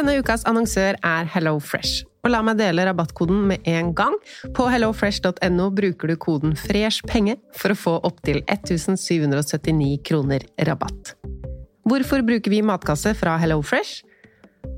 Denne 0.00 0.14
ukas 0.16 0.46
annonsør 0.48 0.96
er 1.04 1.26
HelloFresh. 1.28 2.06
Og 2.24 2.32
la 2.32 2.38
meg 2.40 2.56
dele 2.56 2.86
rabattkoden 2.88 3.42
med 3.50 3.66
en 3.68 3.90
gang. 3.92 4.14
På 4.56 4.64
hellofresh.no 4.72 5.66
bruker 5.76 6.08
du 6.08 6.14
koden 6.16 6.54
FRESHPENGE 6.56 7.34
for 7.60 7.74
å 7.74 7.76
få 7.76 7.92
opptil 8.08 8.38
1779 8.46 9.98
kroner 10.08 10.46
rabatt. 10.70 11.12
Hvorfor 11.84 12.24
bruker 12.24 12.48
vi 12.48 12.62
matkasse 12.64 13.12
fra 13.18 13.34
HelloFresh? 13.42 14.00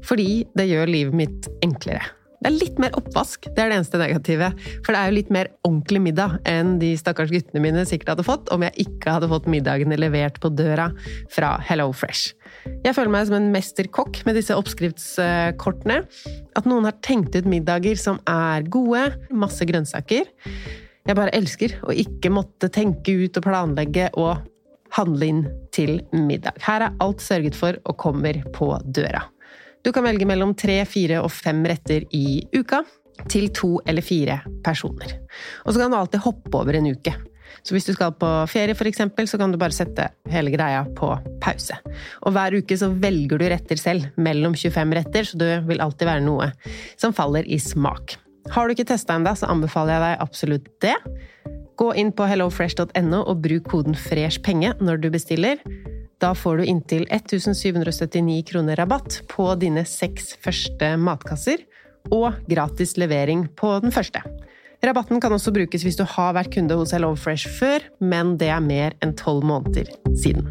Fordi 0.03 0.43
det 0.59 0.67
gjør 0.73 0.91
livet 0.91 1.19
mitt 1.23 1.47
enklere. 1.63 2.03
Det 2.43 2.51
er 2.51 2.59
litt 2.59 2.83
mer 2.83 2.99
oppvask, 2.99 3.47
det 3.47 3.63
er 3.63 3.71
det 3.71 3.79
eneste 3.79 4.03
negative. 4.03 4.49
For 4.83 4.91
det 4.91 4.99
er 5.05 5.13
jo 5.13 5.19
litt 5.21 5.31
mer 5.31 5.53
ordentlig 5.63 6.03
middag 6.03 6.41
enn 6.51 6.81
de 6.83 6.97
stakkars 6.99 7.31
guttene 7.31 7.63
mine 7.63 7.87
sikkert 7.87 8.17
hadde 8.17 8.27
fått 8.27 8.51
om 8.51 8.67
jeg 8.67 8.89
ikke 8.89 9.15
hadde 9.21 9.31
fått 9.31 9.47
middagene 9.47 10.03
levert 10.03 10.43
på 10.43 10.51
døra 10.51 10.91
fra 11.31 11.55
HelloFresh. 11.71 12.35
Jeg 12.83 12.95
føler 12.95 13.11
meg 13.13 13.27
som 13.29 13.37
en 13.39 13.51
mesterkokk 13.55 14.23
med 14.27 14.37
disse 14.39 14.55
oppskriftskortene. 14.59 15.99
At 16.59 16.69
noen 16.69 16.87
har 16.89 16.99
tenkt 17.05 17.37
ut 17.37 17.49
middager 17.49 17.99
som 17.99 18.21
er 18.29 18.67
gode, 18.71 19.09
masse 19.35 19.67
grønnsaker. 19.67 20.31
Jeg 21.03 21.19
bare 21.19 21.35
elsker 21.35 21.77
å 21.83 21.95
ikke 21.95 22.31
måtte 22.31 22.71
tenke 22.71 23.15
ut 23.25 23.39
og 23.41 23.47
planlegge 23.49 24.09
og 24.15 24.45
handle 24.95 25.29
inn 25.29 25.45
til 25.75 25.99
middag. 26.15 26.61
Her 26.63 26.87
er 26.87 26.99
alt 27.03 27.23
sørget 27.25 27.59
for 27.59 27.79
og 27.83 27.99
kommer 28.01 28.39
på 28.55 28.71
døra. 28.85 29.25
Du 29.83 29.91
kan 29.91 30.07
velge 30.07 30.29
mellom 30.29 30.55
tre, 30.55 30.83
fire 30.87 31.23
og 31.25 31.33
fem 31.35 31.65
retter 31.67 32.05
i 32.15 32.43
uka 32.55 32.85
til 33.31 33.49
to 33.55 33.77
eller 33.87 34.05
fire 34.05 34.39
personer. 34.65 35.17
Og 35.67 35.75
så 35.75 35.83
kan 35.83 35.91
du 35.91 35.99
alltid 35.99 36.23
hoppe 36.23 36.55
over 36.55 36.79
en 36.79 36.93
uke. 36.95 37.15
Så 37.63 37.77
hvis 37.77 37.87
du 37.87 37.93
skal 37.95 38.15
på 38.19 38.29
ferie, 38.51 38.75
eksempel, 38.75 39.29
så 39.31 39.39
kan 39.39 39.53
du 39.53 39.59
bare 39.61 39.75
sette 39.75 40.09
hele 40.31 40.51
greia 40.55 40.83
på 40.99 41.13
pause. 41.43 41.79
Og 42.27 42.35
hver 42.35 42.59
uke 42.59 42.79
så 42.79 42.91
velger 42.91 43.39
du 43.39 43.47
retter 43.53 43.79
selv, 43.79 44.11
mellom 44.17 44.57
25 44.59 44.97
retter, 44.99 45.29
så 45.29 45.39
det 45.39 45.53
vil 45.69 45.83
alltid 45.83 46.09
være 46.09 46.25
noe 46.27 46.51
som 46.97 47.15
faller 47.15 47.47
i 47.47 47.61
smak. 47.63 48.17
Har 48.51 48.67
du 48.67 48.75
ikke 48.75 48.89
testa 48.91 49.15
ennå, 49.15 49.37
så 49.39 49.51
anbefaler 49.53 49.95
jeg 49.95 50.05
deg 50.05 50.27
absolutt 50.27 50.69
det. 50.83 50.97
Gå 51.79 51.93
inn 51.99 52.11
på 52.15 52.27
hellofresh.no 52.29 53.23
og 53.23 53.43
bruk 53.45 53.71
koden 53.71 53.97
FRESHPENGE 53.97 54.75
når 54.83 55.03
du 55.05 55.09
bestiller. 55.15 55.63
Da 56.23 56.33
får 56.39 56.61
du 56.61 56.69
inntil 56.71 57.07
1779 57.11 58.43
kroner 58.51 58.79
rabatt 58.79 59.23
på 59.31 59.49
dine 59.59 59.87
seks 59.89 60.35
første 60.43 60.95
matkasser, 60.99 61.63
og 62.11 62.35
gratis 62.51 62.97
levering 62.99 63.47
på 63.59 63.77
den 63.83 63.95
første. 63.95 64.23
Rabatten 64.83 65.21
kan 65.23 65.31
også 65.31 65.53
brukes 65.55 65.85
hvis 65.87 65.95
du 65.95 66.03
har 66.11 66.33
vært 66.35 66.51
kunde 66.57 66.75
hos 66.75 66.91
HelloFresh 66.91 67.53
før, 67.61 67.85
men 68.03 68.35
det 68.41 68.49
er 68.51 68.65
mer 68.65 68.97
enn 69.05 69.15
tolv 69.15 69.47
måneder 69.47 69.93
siden. 70.11 70.51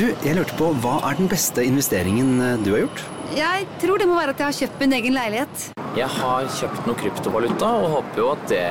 Du, 0.00 0.06
jeg 0.24 0.32
lurte 0.32 0.54
på, 0.56 0.70
Hva 0.80 0.94
er 1.10 1.18
den 1.18 1.28
beste 1.28 1.60
investeringen 1.60 2.38
eh, 2.40 2.54
du 2.64 2.70
har 2.72 2.86
gjort? 2.86 3.02
Jeg 3.36 3.66
tror 3.82 4.00
det 4.00 4.06
må 4.08 4.14
være 4.16 4.32
at 4.32 4.38
jeg 4.40 4.46
har 4.46 4.56
kjøpt 4.56 4.78
min 4.80 4.94
egen 4.96 5.12
leilighet. 5.12 5.64
Jeg 5.98 6.08
har 6.14 6.46
kjøpt 6.56 6.88
noe 6.88 6.96
kryptovaluta 7.02 7.68
og 7.82 7.92
håper 7.98 8.22
jo 8.22 8.30
at 8.32 8.46
det 8.48 8.62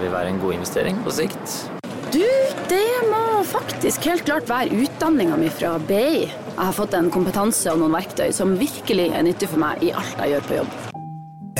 vil 0.00 0.14
være 0.14 0.32
en 0.32 0.40
god 0.40 0.56
investering 0.56 1.02
på 1.04 1.12
sikt. 1.12 1.58
Du, 2.14 2.24
det 2.72 2.88
må 3.10 3.20
faktisk 3.44 4.08
helt 4.08 4.24
klart 4.24 4.48
være 4.48 4.80
utdanninga 4.86 5.36
mi 5.36 5.52
fra 5.52 5.76
BI. 5.76 6.24
Jeg 6.24 6.56
har 6.56 6.72
fått 6.80 6.96
en 6.96 7.12
kompetanse 7.12 7.68
og 7.68 7.82
noen 7.82 7.98
verktøy 7.98 8.32
som 8.32 8.56
virkelig 8.56 9.10
er 9.12 9.28
nyttig 9.28 9.52
for 9.52 9.60
meg 9.60 9.84
i 9.84 9.92
alt 9.92 10.16
jeg 10.24 10.38
gjør 10.38 10.48
på 10.48 10.60
jobb. 10.62 10.76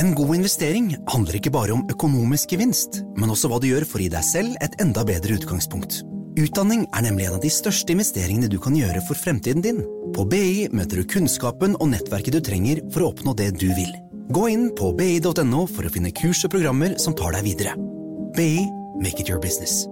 En 0.00 0.14
god 0.16 0.36
investering 0.40 0.94
handler 1.10 1.36
ikke 1.36 1.52
bare 1.52 1.76
om 1.76 1.84
økonomisk 1.92 2.56
gevinst, 2.56 3.02
men 3.18 3.36
også 3.36 3.52
hva 3.52 3.60
du 3.60 3.68
gjør 3.74 3.84
for 3.90 4.00
å 4.00 4.08
gi 4.08 4.14
deg 4.16 4.24
selv 4.24 4.56
et 4.64 4.80
enda 4.80 5.04
bedre 5.04 5.36
utgangspunkt. 5.36 6.00
Utdanning 6.38 6.84
er 6.94 7.02
nemlig 7.02 7.24
en 7.26 7.34
av 7.34 7.40
de 7.42 7.48
største 7.50 7.90
investeringene 7.90 8.46
du 8.52 8.60
kan 8.62 8.76
gjøre 8.76 9.00
for 9.08 9.18
fremtiden 9.18 9.62
din. 9.64 9.80
På 10.14 10.22
BI 10.28 10.68
møter 10.70 11.00
du 11.00 11.08
kunnskapen 11.10 11.74
og 11.80 11.90
nettverket 11.90 12.36
du 12.36 12.38
trenger 12.46 12.78
for 12.94 13.02
å 13.02 13.08
oppnå 13.10 13.34
det 13.34 13.48
du 13.58 13.66
vil. 13.74 13.90
Gå 14.30 14.44
inn 14.52 14.68
på 14.78 14.92
bi.no 14.94 15.64
for 15.66 15.88
å 15.88 15.90
finne 15.90 16.14
kurs 16.14 16.44
og 16.46 16.54
programmer 16.54 16.94
som 17.02 17.16
tar 17.18 17.34
deg 17.34 17.48
videre. 17.48 17.74
BI 18.38 18.68
make 19.02 19.18
it 19.18 19.26
your 19.26 19.42
business. 19.42 19.88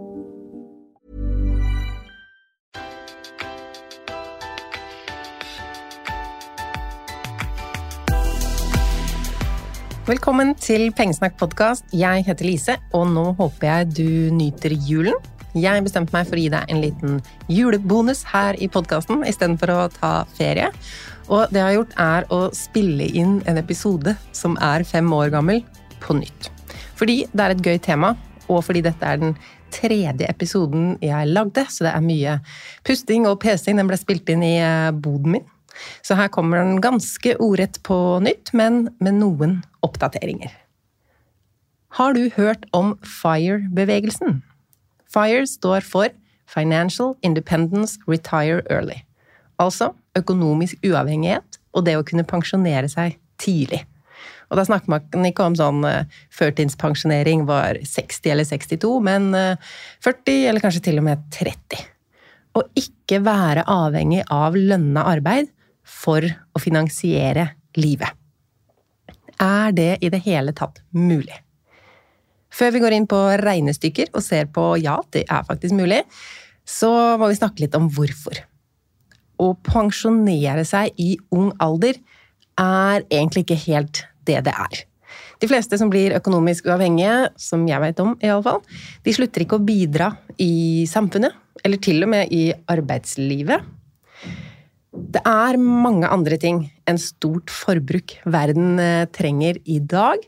Velkommen 10.07 10.55
til 10.63 10.93
Pengesnakk 10.95 11.41
podkast. 11.41 11.91
Jeg 11.91 12.23
heter 12.29 12.47
Lise, 12.47 12.77
og 12.95 13.09
nå 13.11 13.33
håper 13.41 13.73
jeg 13.73 13.97
du 13.99 14.37
nyter 14.37 14.79
julen. 14.87 15.19
Jeg 15.57 15.87
bestemte 15.87 16.13
meg 16.13 16.27
for 16.29 16.37
å 16.37 16.43
gi 16.43 16.51
deg 16.53 16.69
en 16.69 16.83
liten 16.83 17.21
julebonus 17.49 18.21
her 18.29 18.59
i 18.61 18.69
podkasten 18.69 19.23
istedenfor 19.25 19.71
å 19.73 19.79
ta 19.95 20.11
ferie. 20.37 20.69
Og 21.33 21.49
det 21.49 21.63
jeg 21.63 21.65
har 21.65 21.77
gjort, 21.79 21.95
er 21.97 22.27
å 22.29 22.41
spille 22.53 23.07
inn 23.17 23.39
en 23.49 23.57
episode 23.57 24.13
som 24.37 24.59
er 24.61 24.85
fem 24.85 25.09
år 25.17 25.31
gammel, 25.33 25.63
på 26.05 26.13
nytt. 26.19 26.51
Fordi 26.99 27.23
det 27.33 27.43
er 27.43 27.55
et 27.55 27.63
gøy 27.65 27.81
tema, 27.83 28.13
og 28.53 28.61
fordi 28.67 28.83
dette 28.85 29.09
er 29.09 29.23
den 29.23 29.33
tredje 29.73 30.29
episoden 30.29 30.99
jeg 31.01 31.31
lagde, 31.33 31.65
så 31.73 31.87
det 31.87 31.95
er 31.95 32.05
mye 32.05 32.35
pusting 32.87 33.25
og 33.27 33.41
pesing. 33.41 33.81
Den 33.81 33.89
ble 33.89 33.97
spilt 33.99 34.29
inn 34.33 34.45
i 34.45 34.59
eh, 34.61 34.93
boden 34.93 35.39
min. 35.39 35.47
Så 36.05 36.19
her 36.21 36.29
kommer 36.33 36.61
den 36.61 36.83
ganske 36.85 37.33
ordrett 37.41 37.81
på 37.85 37.97
nytt, 38.25 38.53
men 38.53 38.91
med 39.01 39.17
noen 39.23 39.63
oppdateringer. 39.85 40.53
Har 41.97 42.13
du 42.13 42.29
hørt 42.37 42.69
om 42.77 42.99
FIRE-bevegelsen? 43.01 44.43
FIRE 45.13 45.47
står 45.49 45.85
for 45.87 46.13
Financial 46.47 47.15
Independence 47.23 47.99
Retire 48.07 48.63
Early. 48.71 49.03
Altså 49.59 49.93
økonomisk 50.17 50.81
uavhengighet 50.85 51.61
og 51.77 51.85
det 51.87 51.97
å 51.99 52.05
kunne 52.07 52.27
pensjonere 52.29 52.89
seg 52.93 53.19
tidlig. 53.43 53.83
Og 54.51 54.61
da 54.61 54.65
snakker 54.67 54.91
man 54.93 55.27
ikke 55.29 55.47
om 55.47 55.57
sånn 55.59 55.83
eh, 55.89 56.07
førtidspensjonering 56.35 57.45
var 57.49 57.81
60 57.83 58.33
eller 58.33 58.47
62, 58.47 58.93
men 59.05 59.33
eh, 59.35 59.73
40 60.05 60.51
eller 60.51 60.63
kanskje 60.63 60.85
til 60.87 61.01
og 61.03 61.09
med 61.09 61.25
30. 61.35 61.83
Å 62.57 62.63
ikke 62.79 63.21
være 63.27 63.67
avhengig 63.69 64.23
av 64.33 64.57
lønna 64.57 65.05
arbeid 65.11 65.51
for 65.87 66.25
å 66.25 66.63
finansiere 66.63 67.51
livet. 67.77 68.15
Er 69.43 69.75
det 69.77 69.91
i 70.01 70.11
det 70.13 70.23
hele 70.25 70.55
tatt 70.57 70.81
mulig? 70.97 71.35
Før 72.57 72.73
vi 72.73 72.81
går 72.81 72.97
inn 72.97 73.09
på 73.11 73.19
regnestykker 73.43 74.15
og 74.17 74.25
ser 74.25 74.49
på 74.53 74.75
ja, 74.81 74.97
det 75.13 75.27
er 75.29 75.45
faktisk 75.47 75.77
mulig, 75.77 76.03
så 76.67 76.91
må 77.21 77.29
vi 77.31 77.39
snakke 77.39 77.67
litt 77.67 77.77
om 77.77 77.91
hvorfor. 77.93 78.41
Å 79.37 79.53
pensjonere 79.67 80.65
seg 80.65 80.97
i 80.97 81.15
ung 81.37 81.51
alder 81.61 81.99
er 82.57 83.05
egentlig 83.13 83.45
ikke 83.45 83.65
helt 83.67 84.07
det 84.27 84.41
det 84.47 84.55
er. 84.55 84.85
De 85.37 85.49
fleste 85.51 85.77
som 85.77 85.91
blir 85.93 86.17
økonomisk 86.17 86.67
uavhengige, 86.71 87.29
som 87.37 87.67
jeg 87.69 87.83
vet 87.83 88.01
om 88.01 88.15
i 88.25 88.31
alle 88.33 88.45
fall, 88.47 88.63
de 89.05 89.15
slutter 89.15 89.45
ikke 89.45 89.59
å 89.59 89.67
bidra 89.67 90.11
i 90.41 90.87
samfunnet, 90.89 91.37
eller 91.65 91.83
til 91.83 92.07
og 92.07 92.13
med 92.15 92.33
i 92.33 92.49
arbeidslivet. 92.73 93.73
Det 94.97 95.21
er 95.29 95.61
mange 95.61 96.09
andre 96.09 96.39
ting 96.41 96.63
enn 96.89 97.01
stort 97.01 97.53
forbruk 97.53 98.17
verden 98.25 98.81
eh, 98.81 99.05
trenger 99.13 99.61
i 99.69 99.77
dag. 99.85 100.23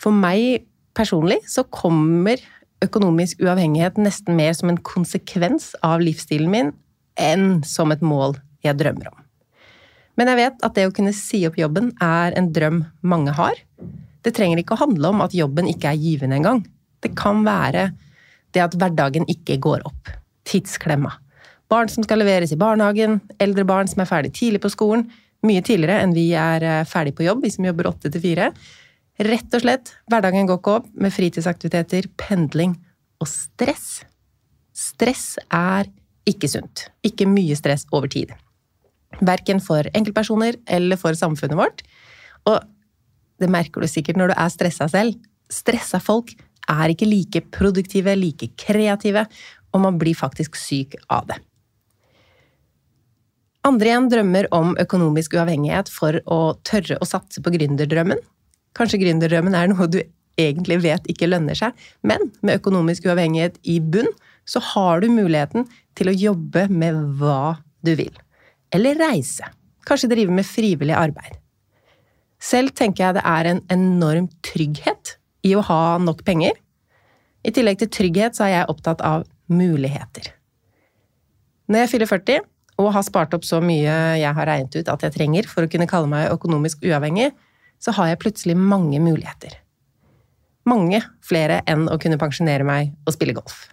For 0.00 0.16
meg 0.16 0.64
personlig 0.96 1.40
så 1.50 1.64
kommer 1.68 2.40
økonomisk 2.84 3.42
uavhengighet 3.42 3.98
nesten 4.00 4.36
mer 4.38 4.54
som 4.56 4.70
en 4.70 4.80
konsekvens 4.84 5.72
av 5.84 6.02
livsstilen 6.04 6.50
min 6.52 6.72
enn 7.20 7.62
som 7.66 7.92
et 7.94 8.02
mål 8.04 8.36
jeg 8.64 8.78
drømmer 8.80 9.10
om. 9.12 9.20
Men 10.18 10.30
jeg 10.30 10.38
vet 10.38 10.64
at 10.66 10.76
det 10.76 10.86
å 10.88 10.94
kunne 10.94 11.14
si 11.16 11.42
opp 11.48 11.58
jobben 11.58 11.90
er 12.02 12.36
en 12.38 12.52
drøm 12.54 12.84
mange 13.02 13.34
har. 13.34 13.58
Det 14.24 14.34
trenger 14.36 14.60
ikke 14.62 14.76
å 14.76 14.84
handle 14.84 15.10
om 15.10 15.24
at 15.24 15.34
jobben 15.36 15.68
ikke 15.70 15.90
er 15.90 16.00
givende 16.00 16.38
engang. 16.38 16.62
Det 17.02 17.12
kan 17.18 17.42
være 17.46 17.90
det 18.54 18.62
at 18.62 18.76
hverdagen 18.78 19.26
ikke 19.30 19.58
går 19.62 19.82
opp. 19.88 20.12
Tidsklemma. 20.46 21.12
Barn 21.72 21.90
som 21.90 22.06
skal 22.06 22.20
leveres 22.22 22.52
i 22.54 22.60
barnehagen, 22.60 23.18
eldre 23.42 23.64
barn 23.66 23.90
som 23.90 24.04
er 24.04 24.08
ferdig 24.08 24.34
tidlig 24.36 24.62
på 24.62 24.70
skolen, 24.72 25.08
mye 25.44 25.64
tidligere 25.64 26.04
enn 26.04 26.14
vi 26.16 26.30
er 26.38 26.64
eh, 26.64 26.86
ferdig 26.88 27.14
på 27.18 27.26
jobb, 27.26 27.42
vi 27.44 27.52
som 27.52 27.66
jobber 27.66 27.90
åtte 27.90 28.12
til 28.12 28.22
fire. 28.22 28.52
Rett 29.22 29.54
og 29.54 29.62
slett, 29.62 29.92
hverdagen 30.10 30.48
går 30.48 30.58
ikke 30.58 30.78
opp 30.80 30.86
med 30.98 31.14
fritidsaktiviteter, 31.14 32.08
pendling 32.18 32.74
og 33.22 33.28
stress. 33.30 34.02
Stress 34.74 35.36
er 35.54 35.86
ikke 36.26 36.50
sunt. 36.50 36.88
Ikke 37.06 37.28
mye 37.30 37.54
stress 37.54 37.86
over 37.94 38.10
tid. 38.10 38.32
Verken 39.22 39.60
for 39.62 39.86
enkeltpersoner 39.94 40.58
eller 40.66 40.98
for 40.98 41.14
samfunnet 41.14 41.60
vårt. 41.60 41.84
Og 42.50 42.58
det 43.38 43.50
merker 43.52 43.84
du 43.84 43.90
sikkert 43.90 44.18
når 44.18 44.32
du 44.32 44.36
er 44.36 44.50
stressa 44.50 44.90
selv. 44.90 45.14
Stressa 45.52 46.00
folk 46.02 46.34
er 46.70 46.90
ikke 46.90 47.06
like 47.06 47.44
produktive, 47.54 48.16
like 48.18 48.50
kreative, 48.58 49.26
og 49.74 49.82
man 49.84 49.98
blir 50.00 50.18
faktisk 50.18 50.58
syk 50.58 50.96
av 51.12 51.28
det. 51.30 51.38
Andre 53.64 53.88
igjen 53.88 54.10
drømmer 54.12 54.50
om 54.52 54.74
økonomisk 54.80 55.38
uavhengighet 55.38 55.88
for 55.88 56.18
å 56.28 56.56
tørre 56.66 56.98
å 57.00 57.08
satse 57.08 57.40
på 57.40 57.52
gründerdrømmen. 57.54 58.18
Kanskje 58.74 59.00
gründerdrømmen 59.04 59.54
er 59.56 59.70
noe 59.70 59.88
du 59.90 60.00
egentlig 60.40 60.80
vet 60.82 61.04
ikke 61.10 61.28
lønner 61.30 61.56
seg, 61.58 61.74
men 62.02 62.30
med 62.42 62.58
økonomisk 62.58 63.06
uavhengighet 63.06 63.60
i 63.70 63.78
bunn, 63.78 64.10
så 64.44 64.60
har 64.74 65.00
du 65.00 65.08
muligheten 65.12 65.68
til 65.96 66.10
å 66.10 66.16
jobbe 66.16 66.66
med 66.68 66.98
hva 67.20 67.56
du 67.86 67.94
vil. 67.98 68.12
Eller 68.74 68.98
reise. 68.98 69.46
Kanskje 69.86 70.10
drive 70.10 70.34
med 70.34 70.46
frivillig 70.48 70.96
arbeid. 70.96 71.38
Selv 72.42 72.74
tenker 72.76 73.06
jeg 73.06 73.16
det 73.18 73.24
er 73.24 73.48
en 73.48 73.62
enorm 73.72 74.26
trygghet 74.44 75.16
i 75.46 75.54
å 75.56 75.62
ha 75.64 75.96
nok 76.02 76.24
penger. 76.26 76.56
I 77.44 77.52
tillegg 77.54 77.78
til 77.80 77.92
trygghet 77.92 78.36
så 78.36 78.48
er 78.48 78.56
jeg 78.56 78.72
opptatt 78.72 79.04
av 79.04 79.24
muligheter. 79.52 80.32
Når 81.68 81.84
jeg 81.84 81.92
fyller 81.94 82.10
40 82.10 82.44
og 82.82 82.90
har 82.96 83.04
spart 83.06 83.34
opp 83.36 83.46
så 83.46 83.60
mye 83.64 83.94
jeg 84.18 84.36
har 84.36 84.48
regnet 84.48 84.76
ut 84.76 84.90
at 84.92 85.04
jeg 85.06 85.14
trenger 85.14 85.48
for 85.48 85.64
å 85.64 85.70
kunne 85.70 85.88
kalle 85.88 86.10
meg 86.10 86.32
økonomisk 86.32 86.82
uavhengig, 86.84 87.30
så 87.82 87.94
har 87.98 88.10
jeg 88.10 88.22
plutselig 88.22 88.56
mange 88.58 89.00
muligheter. 89.02 89.58
Mange 90.68 91.02
flere 91.24 91.60
enn 91.68 91.86
å 91.92 91.98
kunne 92.00 92.20
pensjonere 92.20 92.64
meg 92.66 92.94
og 93.04 93.16
spille 93.16 93.36
golf. 93.36 93.66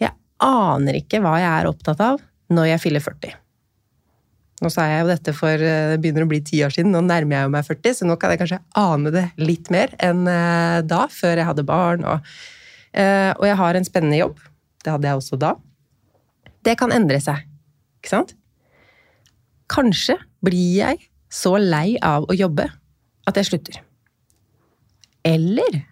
Jeg 0.00 0.14
aner 0.42 0.98
ikke 1.02 1.20
hva 1.24 1.36
jeg 1.42 1.52
er 1.52 1.70
opptatt 1.70 2.00
av 2.04 2.22
når 2.52 2.72
jeg 2.72 2.84
fyller 2.86 3.04
40. 3.04 3.38
Nå 4.62 4.70
sa 4.70 4.86
jeg 4.86 5.02
jo 5.02 5.10
dette 5.10 5.34
for 5.34 5.58
eh, 5.58 5.92
det 5.92 5.98
begynner 6.02 6.24
å 6.24 6.30
bli 6.30 6.38
ti 6.46 6.60
år 6.62 6.72
siden, 6.74 6.92
nå 6.94 7.02
nærmer 7.02 7.40
jeg 7.40 7.52
meg 7.52 7.66
40, 7.66 7.96
så 7.98 8.06
nå 8.06 8.16
kan 8.20 8.32
jeg 8.32 8.42
kanskje 8.44 8.60
ane 8.78 9.12
det 9.14 9.24
litt 9.42 9.72
mer 9.74 9.94
enn 10.02 10.22
eh, 10.30 10.78
da, 10.86 11.06
før 11.10 11.40
jeg 11.40 11.48
hadde 11.48 11.66
barn. 11.66 12.06
Og, 12.06 12.34
eh, 12.94 13.32
og 13.34 13.46
jeg 13.48 13.58
har 13.58 13.78
en 13.78 13.88
spennende 13.88 14.20
jobb. 14.20 14.38
Det 14.82 14.94
hadde 14.94 15.10
jeg 15.10 15.18
også 15.18 15.38
da. 15.42 15.56
Det 16.62 16.76
kan 16.78 16.94
endre 16.94 17.18
seg, 17.22 17.42
ikke 17.98 18.12
sant? 18.12 18.36
Kanskje 19.72 20.20
blir 20.44 20.76
jeg 20.78 21.08
så 21.32 21.56
lei 21.60 21.96
av 22.04 22.28
å 22.28 22.36
jobbe 22.36 22.68
at 23.28 23.38
jeg 23.38 23.48
slutter. 23.48 23.80
Eller 25.24 25.82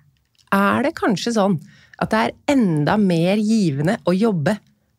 er 0.52 0.84
det 0.84 0.96
kanskje 0.98 1.34
sånn 1.36 1.58
at 2.00 2.12
det 2.12 2.20
er 2.20 2.36
enda 2.56 2.96
mer 3.00 3.40
givende 3.40 3.98
å 4.08 4.14
jobbe 4.16 4.56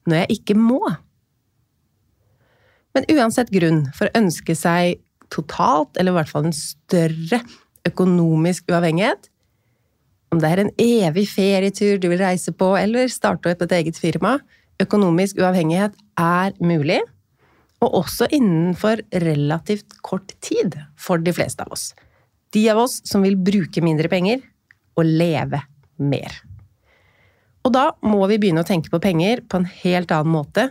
når 0.09 0.23
jeg 0.23 0.39
ikke 0.39 0.57
må? 0.57 0.81
Men 2.95 3.07
uansett 3.13 3.51
grunn 3.53 3.85
for 3.95 4.09
å 4.09 4.17
ønske 4.19 4.55
seg 4.57 4.99
totalt, 5.31 5.95
eller 5.95 6.11
i 6.11 6.19
hvert 6.19 6.31
fall 6.31 6.49
en 6.49 6.55
større 6.55 7.39
økonomisk 7.87 8.67
uavhengighet, 8.71 9.29
om 10.31 10.39
det 10.39 10.47
er 10.47 10.61
en 10.63 10.73
evig 10.79 11.25
ferietur 11.27 11.99
du 11.99 12.07
vil 12.11 12.21
reise 12.21 12.53
på, 12.55 12.73
eller 12.79 13.11
starte 13.11 13.51
opp 13.51 13.63
et 13.65 13.73
eget 13.79 13.99
firma, 13.99 14.37
økonomisk 14.81 15.39
uavhengighet 15.41 15.95
er 16.19 16.55
mulig, 16.63 17.01
og 17.81 17.97
også 18.03 18.29
innenfor 18.29 19.01
relativt 19.23 19.97
kort 20.05 20.35
tid 20.43 20.77
for 20.99 21.21
de 21.21 21.33
fleste 21.33 21.65
av 21.65 21.73
oss. 21.73 21.91
De 22.53 22.63
av 22.69 22.83
oss 22.83 22.99
som 23.07 23.25
vil 23.25 23.39
bruke 23.39 23.83
mindre 23.83 24.11
penger 24.11 24.43
og 24.99 25.07
leve 25.07 25.63
mer. 25.97 26.35
Og 27.65 27.73
da 27.73 27.91
må 28.05 28.23
vi 28.29 28.39
begynne 28.41 28.63
å 28.63 28.67
tenke 28.67 28.91
på 28.93 29.01
penger 29.01 29.43
på 29.49 29.61
en 29.61 29.69
helt 29.83 30.13
annen 30.13 30.33
måte 30.33 30.69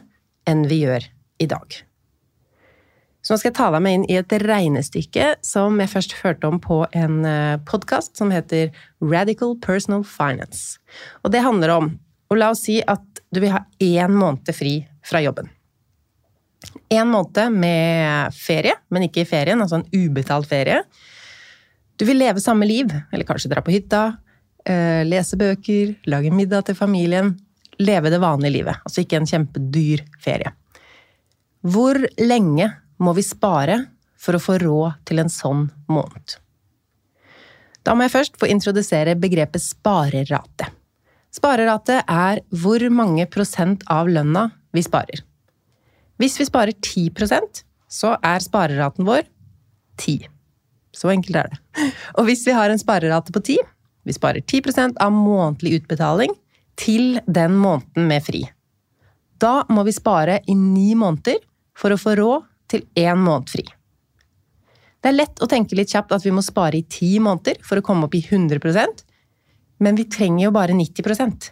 enn 0.48 0.66
vi 0.70 0.82
gjør 0.84 1.06
i 1.40 1.48
dag. 1.50 1.80
Så 3.20 3.34
nå 3.34 3.40
skal 3.40 3.50
jeg 3.50 3.58
ta 3.58 3.68
deg 3.74 3.82
med 3.84 3.98
inn 3.98 4.04
i 4.08 4.16
et 4.16 4.32
regnestykke 4.42 5.26
som 5.44 5.76
jeg 5.82 5.92
først 5.92 6.16
hørte 6.22 6.48
om 6.48 6.60
på 6.62 6.82
en 6.96 7.20
eh, 7.28 7.60
podkast 7.68 8.16
som 8.16 8.32
heter 8.32 8.72
Radical 9.04 9.58
Personal 9.60 10.06
Finance. 10.08 10.80
Og 11.24 11.34
det 11.34 11.44
handler 11.44 11.76
om 11.78 11.92
Og 12.30 12.38
la 12.38 12.52
oss 12.52 12.60
si 12.62 12.76
at 12.78 13.02
du 13.34 13.40
vil 13.42 13.50
ha 13.50 13.64
én 13.82 14.12
måned 14.14 14.46
fri 14.54 14.84
fra 15.02 15.18
jobben. 15.18 15.48
En 16.92 17.08
måned 17.08 17.54
med 17.56 18.34
ferie, 18.36 18.74
men 18.90 19.06
ikke 19.06 19.24
i 19.24 19.28
ferien, 19.28 19.60
altså 19.62 19.80
en 19.80 19.88
ubetalt 19.94 20.48
ferie. 20.50 20.82
Du 21.96 22.04
vil 22.08 22.20
leve 22.20 22.42
samme 22.42 22.66
liv, 22.68 22.90
eller 23.12 23.28
kanskje 23.28 23.50
dra 23.52 23.62
på 23.64 23.72
hytta, 23.74 24.16
eh, 24.64 25.02
lese 25.04 25.38
bøker, 25.40 25.94
lage 26.06 26.32
middag 26.32 26.66
til 26.66 26.74
familien. 26.78 27.38
Leve 27.80 28.10
det 28.10 28.20
vanlige 28.20 28.58
livet, 28.58 28.76
altså 28.84 29.00
ikke 29.00 29.20
en 29.20 29.28
kjempedyr 29.28 30.04
ferie. 30.20 30.52
Hvor 31.64 31.96
lenge 32.20 32.68
må 33.00 33.14
vi 33.16 33.24
spare 33.24 33.78
for 34.20 34.36
å 34.36 34.42
få 34.42 34.58
råd 34.60 35.00
til 35.08 35.20
en 35.22 35.32
sånn 35.32 35.70
måned? 35.88 36.36
Da 37.84 37.94
må 37.96 38.04
jeg 38.04 38.12
først 38.12 38.36
få 38.40 38.50
introdusere 38.52 39.16
begrepet 39.16 39.62
sparerate. 39.64 40.68
Sparerate 41.32 42.02
er 42.04 42.42
hvor 42.50 42.84
mange 42.92 43.24
prosent 43.30 43.84
av 43.88 44.08
lønna 44.08 44.50
vi 44.76 44.84
sparer. 44.84 45.22
Hvis 46.20 46.36
vi 46.40 46.46
sparer 46.48 46.76
10% 46.76 47.64
så 47.90 48.14
er 48.22 48.44
spareraten 48.44 49.06
vår 49.08 49.24
10. 49.98 50.28
Så 50.94 51.10
enkelt 51.12 51.36
er 51.40 51.50
det. 51.50 51.58
Og 52.18 52.28
hvis 52.28 52.44
vi 52.46 52.54
har 52.54 52.70
en 52.70 52.80
sparerate 52.80 53.32
på 53.34 53.42
10, 53.42 53.58
vi 54.06 54.14
sparer 54.14 54.44
10 54.44 54.96
av 55.00 55.12
månedlig 55.12 55.80
utbetaling 55.80 56.32
til 56.80 57.18
den 57.26 57.56
måneden 57.58 58.06
med 58.08 58.24
fri. 58.24 58.44
Da 59.40 59.64
må 59.68 59.84
vi 59.88 59.96
spare 59.96 60.40
i 60.46 60.54
ni 60.54 60.94
måneder 60.94 61.40
for 61.76 61.92
å 61.92 62.00
få 62.00 62.16
råd 62.18 62.48
til 62.70 62.86
én 62.98 63.18
måned 63.18 63.50
fri. 63.50 63.64
Det 65.00 65.08
er 65.08 65.16
lett 65.16 65.40
å 65.40 65.48
tenke 65.48 65.76
litt 65.76 65.92
kjapt 65.92 66.12
at 66.12 66.24
vi 66.26 66.32
må 66.34 66.44
spare 66.44 66.78
i 66.78 66.84
ti 66.84 67.14
måneder 67.22 67.62
for 67.64 67.80
å 67.80 67.84
komme 67.84 68.06
opp 68.06 68.14
i 68.14 68.22
100% 68.22 69.06
men 69.80 69.96
vi 69.96 70.04
trenger 70.12 70.46
jo 70.46 70.52
bare 70.54 70.76
90% 70.76 71.50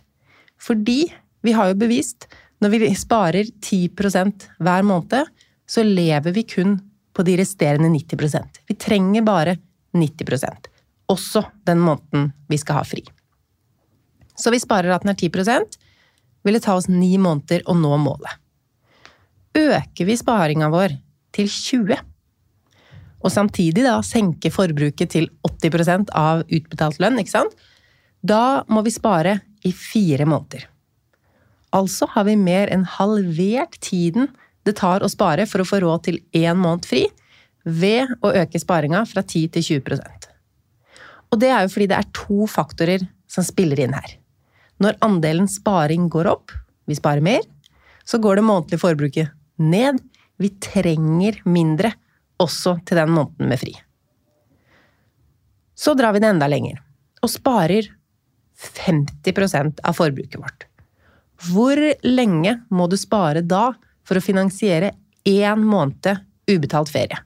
Fordi 0.60 1.00
vi 1.46 1.54
har 1.56 1.70
jo 1.70 1.78
bevist 1.80 2.28
når 2.58 2.72
vi 2.74 2.90
sparer 2.98 3.50
10% 3.62 4.48
hver 4.58 4.86
måned, 4.86 5.28
så 5.68 5.84
lever 5.84 6.34
vi 6.34 6.46
kun 6.48 6.78
på 7.14 7.24
de 7.26 7.36
resterende 7.38 7.90
90% 7.92 8.62
Vi 8.68 8.74
trenger 8.78 9.26
bare 9.26 9.56
90% 9.96 10.68
også 11.08 11.42
den 11.66 11.80
måneden 11.80 12.32
vi 12.48 12.58
skal 12.60 12.80
ha 12.80 12.84
fri. 12.86 13.02
Så 14.38 14.52
hvis 14.54 14.66
den 14.68 15.10
er 15.10 15.16
10% 15.16 15.78
vil 16.44 16.54
det 16.54 16.62
ta 16.62 16.76
oss 16.78 16.88
ni 16.88 17.16
måneder 17.18 17.64
å 17.66 17.74
nå 17.74 17.96
målet. 17.98 18.30
Øker 19.56 20.06
vi 20.06 20.16
sparinga 20.16 20.68
vår 20.70 20.94
til 21.34 21.48
20 21.48 21.96
og 23.18 23.32
samtidig 23.34 23.82
da 23.82 23.98
senke 24.06 24.52
forbruket 24.54 25.10
til 25.10 25.26
80% 25.42 26.12
av 26.14 26.44
utbetalt 26.46 27.00
lønn, 27.02 27.18
ikke 27.18 27.34
sant? 27.34 27.56
Da 28.22 28.62
må 28.70 28.84
vi 28.86 28.94
spare 28.94 29.40
i 29.66 29.72
fire 29.74 30.26
måneder. 30.28 30.68
Altså 31.76 32.08
har 32.14 32.24
vi 32.28 32.36
mer 32.40 32.70
enn 32.72 32.86
halvert 32.88 33.76
tiden 33.84 34.30
det 34.68 34.76
tar 34.80 35.04
å 35.04 35.10
spare 35.10 35.46
for 35.48 35.62
å 35.62 35.68
få 35.68 35.80
råd 35.84 36.04
til 36.08 36.20
én 36.36 36.58
måned 36.60 36.86
fri, 36.88 37.06
ved 37.64 38.14
å 38.24 38.32
øke 38.36 38.60
sparinga 38.60 39.02
fra 39.08 39.22
10 39.24 39.50
til 39.56 39.64
20% 39.82 40.28
Og 41.32 41.40
det 41.42 41.50
er 41.52 41.64
jo 41.64 41.72
fordi 41.72 41.88
det 41.90 41.98
er 41.98 42.10
to 42.16 42.46
faktorer 42.48 43.04
som 43.28 43.44
spiller 43.44 43.82
inn 43.84 43.96
her. 43.96 44.14
Når 44.80 44.96
andelen 45.04 45.48
sparing 45.50 46.06
går 46.08 46.30
opp, 46.30 46.54
vi 46.88 46.96
sparer 46.96 47.24
mer, 47.24 47.42
så 48.08 48.20
går 48.22 48.38
det 48.38 48.46
månedlige 48.46 48.80
forbruket 48.80 49.34
ned, 49.60 49.98
vi 50.38 50.52
trenger 50.62 51.42
mindre, 51.44 51.92
også 52.38 52.76
til 52.86 53.00
den 53.00 53.10
måneden 53.10 53.50
med 53.50 53.60
fri. 53.60 53.74
Så 55.74 55.96
drar 55.98 56.14
vi 56.14 56.22
det 56.22 56.30
enda 56.30 56.46
lenger, 56.48 56.78
og 57.20 57.32
sparer 57.32 57.90
50% 58.58 59.82
av 59.82 59.98
forbruket 59.98 60.38
vårt. 60.40 60.67
Hvor 61.46 61.78
lenge 62.02 62.56
må 62.74 62.88
du 62.90 62.96
spare 62.98 63.44
da 63.46 63.70
for 64.06 64.18
å 64.18 64.24
finansiere 64.24 64.92
én 65.28 65.62
måned 65.62 66.08
ubetalt 66.50 66.90
ferie? 66.90 67.20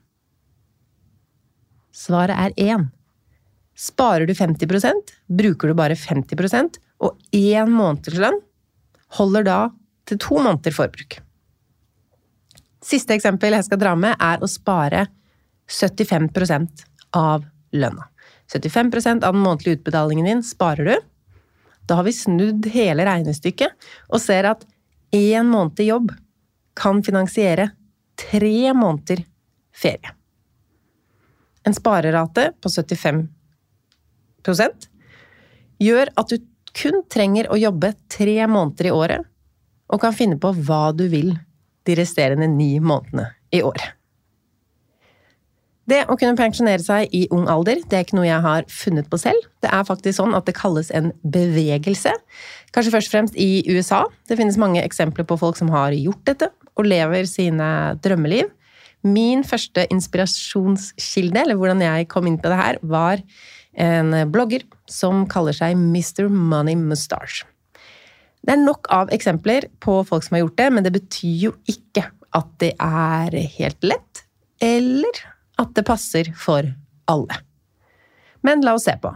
Svaret 1.93 2.37
er 2.37 2.73
én. 2.73 2.87
Sparer 3.73 4.27
du 4.29 4.33
50% 4.37 5.13
bruker 5.33 5.69
du 5.71 5.77
bare 5.77 5.97
50% 5.97 6.77
og 7.03 7.17
én 7.33 7.69
månedslønn 7.73 8.39
holder 9.17 9.45
da 9.47 9.59
til 10.09 10.19
to 10.21 10.39
måneder 10.41 10.75
forbruk. 10.75 11.17
Siste 12.83 13.15
eksempel 13.15 13.55
jeg 13.55 13.65
skal 13.65 13.79
dra 13.79 13.93
med, 13.95 14.17
er 14.19 14.41
å 14.43 14.49
spare 14.49 15.07
75% 15.71 16.83
av 17.15 17.45
lønna. 17.73 18.09
75 18.51 19.23
av 19.23 19.33
den 19.33 19.41
månedlige 19.41 19.79
utbetalingen 19.79 20.27
din 20.27 20.43
sparer 20.45 20.89
du. 20.89 20.95
Da 21.87 21.99
har 21.99 22.05
vi 22.07 22.13
snudd 22.15 22.65
hele 22.73 23.05
regnestykket 23.07 23.71
og 24.09 24.21
ser 24.23 24.47
at 24.53 24.65
én 25.13 25.49
måned 25.49 25.79
i 25.83 25.89
jobb 25.91 26.11
kan 26.79 27.03
finansiere 27.05 27.69
tre 28.19 28.73
måneder 28.73 29.23
ferie. 29.75 30.13
En 31.63 31.75
sparerate 31.75 32.51
på 32.61 32.69
75% 32.69 33.29
gjør 35.83 36.11
at 36.19 36.29
du 36.29 36.37
kun 36.73 37.03
trenger 37.11 37.51
å 37.51 37.59
jobbe 37.59 37.93
tre 38.11 38.47
måneder 38.49 38.89
i 38.89 38.95
året 38.95 39.21
og 39.93 40.01
kan 40.01 40.15
finne 40.15 40.39
på 40.41 40.51
hva 40.65 40.91
du 40.95 41.05
vil 41.11 41.35
de 41.87 41.95
resterende 41.99 42.47
ni 42.49 42.79
månedene 42.79 43.27
i 43.53 43.61
år. 43.63 43.79
Det 45.89 46.05
å 46.07 46.15
kunne 46.15 46.39
pensjonere 46.39 46.79
seg 46.79 47.11
i 47.11 47.25
ung 47.35 47.49
alder, 47.51 47.81
det 47.89 47.97
er 47.97 48.05
ikke 48.05 48.15
noe 48.15 48.27
jeg 48.29 48.43
har 48.45 48.67
funnet 48.71 49.09
på 49.11 49.19
selv. 49.19 49.47
Det 49.59 49.67
er 49.67 49.87
faktisk 49.87 50.15
sånn 50.21 50.35
at 50.37 50.47
det 50.47 50.55
kalles 50.55 50.91
en 50.95 51.11
bevegelse. 51.27 52.13
Kanskje 52.71 52.93
først 52.93 53.11
og 53.11 53.15
fremst 53.17 53.39
i 53.39 53.65
USA. 53.67 54.05
Det 54.29 54.37
finnes 54.39 54.59
mange 54.61 54.83
eksempler 54.83 55.27
på 55.27 55.37
folk 55.41 55.59
som 55.59 55.71
har 55.73 55.95
gjort 55.97 56.23
dette, 56.29 56.49
og 56.79 56.87
lever 56.87 57.27
sine 57.29 57.67
drømmeliv. 58.03 58.47
Min 59.03 59.43
første 59.43 59.83
inspirasjonskilde, 59.91 61.41
eller 61.43 61.59
hvordan 61.59 61.83
jeg 61.83 62.07
kom 62.11 62.31
inn 62.31 62.39
på 62.39 62.53
det 62.53 62.61
her, 62.61 62.79
var 62.81 63.19
en 63.75 64.15
blogger 64.31 64.63
som 64.87 65.25
kaller 65.27 65.55
seg 65.57 65.75
Mr. 65.75 66.29
Money 66.31 66.79
Mustache. 66.79 67.43
Det 68.43 68.55
er 68.55 68.63
nok 68.63 68.87
av 68.91 69.11
eksempler 69.15 69.67
på 69.83 69.99
folk 70.07 70.23
som 70.23 70.37
har 70.37 70.45
gjort 70.45 70.57
det, 70.59 70.71
men 70.75 70.87
det 70.87 70.95
betyr 70.95 71.37
jo 71.49 71.53
ikke 71.67 72.07
at 72.33 72.49
det 72.63 72.71
er 72.79 73.35
helt 73.57 73.91
lett, 73.91 74.23
eller 74.63 75.23
at 75.61 75.73
det 75.77 75.85
passer 75.87 76.29
for 76.39 76.67
alle. 77.09 77.39
Men 78.43 78.63
la 78.65 78.75
oss 78.77 78.87
se 78.87 78.95
på. 79.01 79.13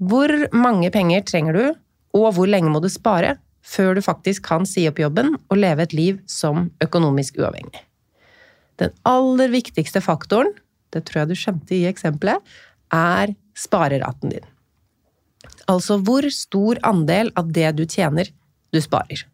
Hvor 0.00 0.32
mange 0.56 0.90
penger 0.92 1.24
trenger 1.28 1.56
du, 1.56 1.64
og 2.16 2.32
hvor 2.34 2.48
lenge 2.48 2.72
må 2.72 2.80
du 2.82 2.88
spare 2.90 3.36
før 3.60 3.94
du 3.98 4.02
faktisk 4.02 4.46
kan 4.48 4.64
si 4.66 4.86
opp 4.88 4.98
jobben 5.02 5.34
og 5.36 5.58
leve 5.60 5.84
et 5.84 5.94
liv 5.96 6.20
som 6.30 6.70
økonomisk 6.82 7.38
uavhengig? 7.42 7.82
Den 8.80 8.94
aller 9.04 9.52
viktigste 9.52 10.00
faktoren, 10.00 10.54
det 10.90 11.04
tror 11.06 11.22
jeg 11.22 11.30
du 11.30 11.38
skjønte 11.38 11.76
i 11.76 11.84
eksempelet, 11.90 12.40
er 12.90 13.34
spareraten 13.54 14.32
din. 14.32 14.46
Altså 15.70 15.98
hvor 16.00 16.24
stor 16.32 16.80
andel 16.86 17.30
av 17.38 17.52
det 17.52 17.68
du 17.76 17.84
tjener, 17.84 18.32
du 18.72 18.80
sparer. 18.82 19.26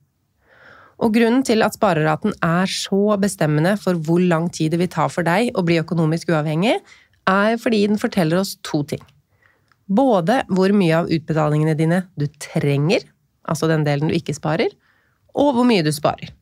Og 0.96 1.12
grunnen 1.12 1.42
til 1.44 1.60
at 1.64 1.76
spareraten 1.76 2.32
er 2.44 2.70
så 2.72 3.18
bestemmende 3.20 3.74
for 3.80 3.98
hvor 4.06 4.22
lang 4.22 4.48
tid 4.52 4.72
det 4.72 4.80
vil 4.80 4.92
ta 4.92 5.08
for 5.12 5.26
deg 5.26 5.52
å 5.56 5.64
bli 5.66 5.76
økonomisk 5.82 6.32
uavhengig, 6.32 6.78
er 7.28 7.58
fordi 7.60 7.82
den 7.90 8.00
forteller 8.00 8.40
oss 8.40 8.54
to 8.64 8.82
ting. 8.88 9.02
Både 9.86 10.40
hvor 10.48 10.72
mye 10.74 11.02
av 11.02 11.10
utbetalingene 11.12 11.76
dine 11.78 12.00
du 12.18 12.26
trenger, 12.42 13.04
altså 13.46 13.68
den 13.70 13.84
delen 13.86 14.10
du 14.10 14.16
ikke 14.16 14.34
sparer, 14.34 14.72
og 15.36 15.52
hvor 15.58 15.68
mye 15.68 15.84
du 15.84 15.92
sparer. 15.94 16.32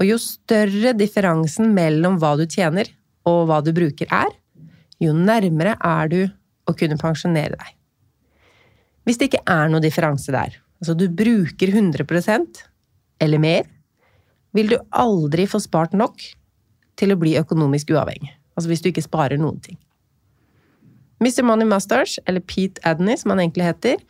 Og 0.00 0.06
jo 0.08 0.16
større 0.22 0.94
differansen 0.96 1.74
mellom 1.76 2.16
hva 2.22 2.36
du 2.40 2.46
tjener 2.48 2.88
og 3.28 3.44
hva 3.50 3.60
du 3.62 3.74
bruker 3.76 4.08
er, 4.08 4.32
jo 5.00 5.12
nærmere 5.16 5.76
er 5.76 6.10
du 6.10 6.20
å 6.68 6.74
kunne 6.76 6.98
pensjonere 7.00 7.58
deg. 7.58 7.76
Hvis 9.04 9.20
det 9.20 9.30
ikke 9.30 9.46
er 9.48 9.70
noe 9.72 9.82
differanse 9.84 10.32
der, 10.32 10.56
altså 10.80 10.96
du 10.96 11.06
bruker 11.12 11.72
100 11.72 12.06
eller 13.20 13.42
mer, 13.42 13.68
vil 14.56 14.72
du 14.72 14.78
aldri 14.90 15.46
få 15.46 15.60
spart 15.62 15.94
nok 15.96 16.22
til 16.98 17.14
å 17.14 17.18
bli 17.20 17.36
økonomisk 17.40 17.92
uavhengig. 17.94 18.32
Altså 18.56 18.72
hvis 18.72 18.82
du 18.82 18.90
ikke 18.90 19.06
sparer 19.06 19.40
noen 19.40 19.60
ting. 19.62 19.78
Mr. 21.20 21.44
Money 21.44 21.68
Masters, 21.68 22.16
eller 22.26 22.40
Pete 22.40 22.80
Adney 22.88 23.18
som 23.20 23.34
han 23.34 23.42
egentlig 23.42 23.68
heter, 23.68 24.00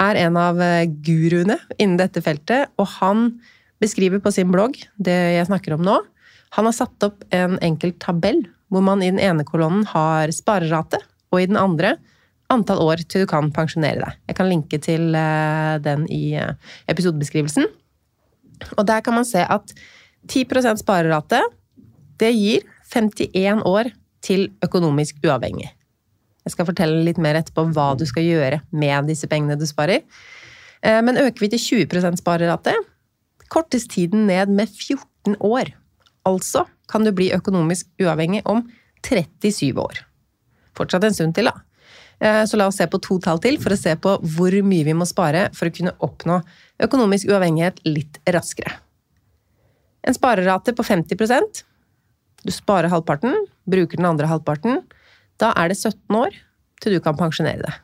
er 0.00 0.18
en 0.22 0.36
av 0.40 0.60
eh, 0.64 0.86
guruene 1.04 1.58
innen 1.78 1.98
dette 2.00 2.22
feltet, 2.24 2.70
og 2.80 2.88
han 3.00 3.30
beskriver 3.80 4.20
på 4.20 4.32
sin 4.32 4.52
blogg 4.52 4.78
det 5.00 5.16
jeg 5.36 5.48
snakker 5.48 5.76
om 5.76 5.84
nå. 5.84 5.98
Han 6.56 6.68
har 6.68 6.76
satt 6.76 7.06
opp 7.06 7.24
en 7.34 7.56
enkel 7.64 7.94
tabell 8.02 8.42
hvor 8.70 8.84
man 8.86 9.02
i 9.02 9.10
den 9.10 9.20
ene 9.22 9.44
kolonnen 9.46 9.86
har 9.90 10.30
sparerate, 10.34 11.00
og 11.30 11.42
i 11.42 11.48
den 11.48 11.58
andre 11.58 11.96
antall 12.50 12.82
år 12.82 13.04
til 13.06 13.24
du 13.24 13.30
kan 13.30 13.50
pensjonere 13.54 14.02
deg. 14.02 14.18
Jeg 14.30 14.38
kan 14.38 14.50
linke 14.50 14.80
til 14.82 15.14
eh, 15.16 15.76
den 15.82 16.06
i 16.12 16.34
eh, 16.38 16.56
episodebeskrivelsen. 16.90 17.68
Og 18.76 18.86
der 18.88 19.02
kan 19.04 19.16
man 19.16 19.26
se 19.28 19.42
at 19.44 19.74
10% 20.30 20.82
sparerate, 20.82 21.40
det 22.20 22.32
gir 22.36 22.66
51 22.90 23.64
år 23.64 23.92
til 24.24 24.50
økonomisk 24.64 25.22
uavhengig. 25.24 25.70
Jeg 26.44 26.54
skal 26.54 26.68
fortelle 26.68 27.04
litt 27.04 27.20
mer 27.20 27.38
etterpå 27.38 27.66
hva 27.74 27.92
du 27.98 28.06
skal 28.08 28.26
gjøre 28.26 28.60
med 28.72 29.10
disse 29.10 29.28
pengene 29.30 29.58
du 29.60 29.66
sparer. 29.68 30.02
Eh, 30.82 31.00
men 31.04 31.20
øker 31.20 31.44
vi 31.44 31.50
til 31.54 31.86
20% 31.86 32.20
sparerate, 32.20 32.74
kortes 33.52 33.86
tiden 33.90 34.26
ned 34.30 34.52
med 34.52 34.68
14 34.68 35.36
år. 35.40 35.72
Altså 36.26 36.64
kan 36.90 37.04
du 37.04 37.12
bli 37.14 37.30
økonomisk 37.34 37.88
uavhengig 38.02 38.42
om 38.48 38.64
37 39.06 39.80
år. 39.80 40.04
Fortsatt 40.76 41.04
en 41.04 41.14
stund 41.16 41.36
til, 41.36 41.50
da. 41.50 41.56
Eh, 42.20 42.44
så 42.44 42.56
la 42.56 42.66
oss 42.68 42.76
se 42.76 42.86
på 42.90 43.00
to 43.00 43.16
tall 43.24 43.40
til 43.40 43.56
for 43.62 43.72
å 43.72 43.80
se 43.80 43.94
på 43.96 44.14
hvor 44.34 44.56
mye 44.66 44.84
vi 44.84 44.96
må 44.96 45.08
spare 45.08 45.48
for 45.56 45.70
å 45.70 45.74
kunne 45.74 45.96
oppnå 46.04 46.40
økonomisk 46.84 47.32
uavhengighet 47.32 47.80
litt 47.88 48.20
raskere. 48.28 48.74
En 50.04 50.16
sparerate 50.16 50.72
på 50.76 50.84
50% 50.84 51.64
Du 52.40 52.48
sparer 52.56 52.88
halvparten, 52.88 53.34
bruker 53.68 53.98
den 54.00 54.06
andre 54.08 54.24
halvparten. 54.24 54.78
Da 55.36 55.50
er 55.60 55.68
det 55.68 55.76
17 55.76 56.16
år 56.16 56.38
til 56.80 56.94
du 56.96 57.00
kan 57.04 57.18
pensjonere 57.18 57.60
deg. 57.60 57.74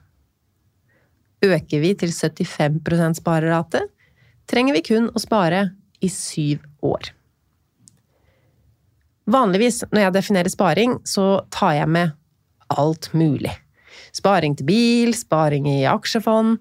Øker 1.45 1.83
vi 1.83 1.91
til 2.01 2.09
75% 2.09 3.21
sparerate, 3.21 3.83
trenger 4.49 4.79
vi 4.79 4.83
kun 4.87 5.11
å 5.13 5.21
spare 5.21 5.61
i 6.01 6.09
syv 6.09 6.65
år. 6.81 7.13
Vanligvis 9.29 9.83
når 9.91 10.07
jeg 10.07 10.17
definerer 10.17 10.55
sparing, 10.57 10.97
så 11.05 11.45
tar 11.53 11.77
jeg 11.83 11.93
med 11.93 12.17
alt 12.73 13.13
mulig. 13.13 13.53
Sparing 14.17 14.57
til 14.59 14.69
bil, 14.69 15.15
sparing 15.17 15.69
i 15.71 15.79
aksjefond, 15.91 16.59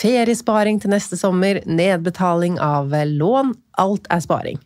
feriesparing 0.00 0.80
til 0.82 0.92
neste 0.94 1.18
sommer, 1.20 1.62
nedbetaling 1.66 2.58
av 2.62 2.92
lån. 2.92 3.54
Alt 3.78 4.08
er 4.12 4.24
sparing. 4.24 4.58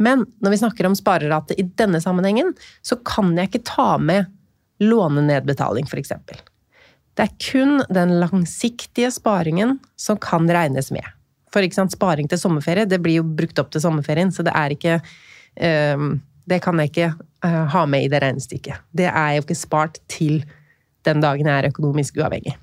Men 0.00 0.24
når 0.40 0.54
vi 0.54 0.60
snakker 0.62 0.88
om 0.88 0.96
sparerate 0.96 1.56
i 1.60 1.66
denne 1.76 2.00
sammenhengen, 2.00 2.54
så 2.82 2.96
kan 3.04 3.34
jeg 3.36 3.50
ikke 3.50 3.66
ta 3.68 3.90
med 4.00 4.30
lånenedbetaling, 4.80 5.84
f.eks. 5.90 6.14
Det 7.14 7.26
er 7.26 7.34
kun 7.44 7.82
den 7.92 8.14
langsiktige 8.22 9.10
sparingen 9.12 9.76
som 10.00 10.16
kan 10.16 10.48
regnes 10.48 10.88
med. 10.94 11.04
For 11.52 11.66
ikke 11.66 11.80
sant, 11.82 11.92
sparing 11.92 12.30
til 12.30 12.40
sommerferie, 12.40 12.88
det 12.88 13.00
blir 13.02 13.20
jo 13.20 13.26
brukt 13.26 13.58
opp 13.60 13.72
til 13.74 13.82
sommerferien, 13.82 14.30
så 14.32 14.46
det 14.46 14.54
er 14.56 14.76
ikke 14.76 15.00
um, 16.00 16.20
Det 16.48 16.58
kan 16.64 16.80
jeg 16.80 16.90
ikke 16.90 17.10
uh, 17.44 17.66
ha 17.74 17.84
med 17.86 18.06
i 18.06 18.08
det 18.10 18.22
regnestykket. 18.24 18.80
Det 18.96 19.06
er 19.06 19.36
jo 19.36 19.44
ikke 19.44 19.58
spart 19.58 20.00
til 20.10 20.40
den 21.06 21.22
dagen 21.22 21.48
jeg 21.48 21.62
er 21.62 21.70
økonomisk 21.70 22.18
uavhengig. 22.20 22.56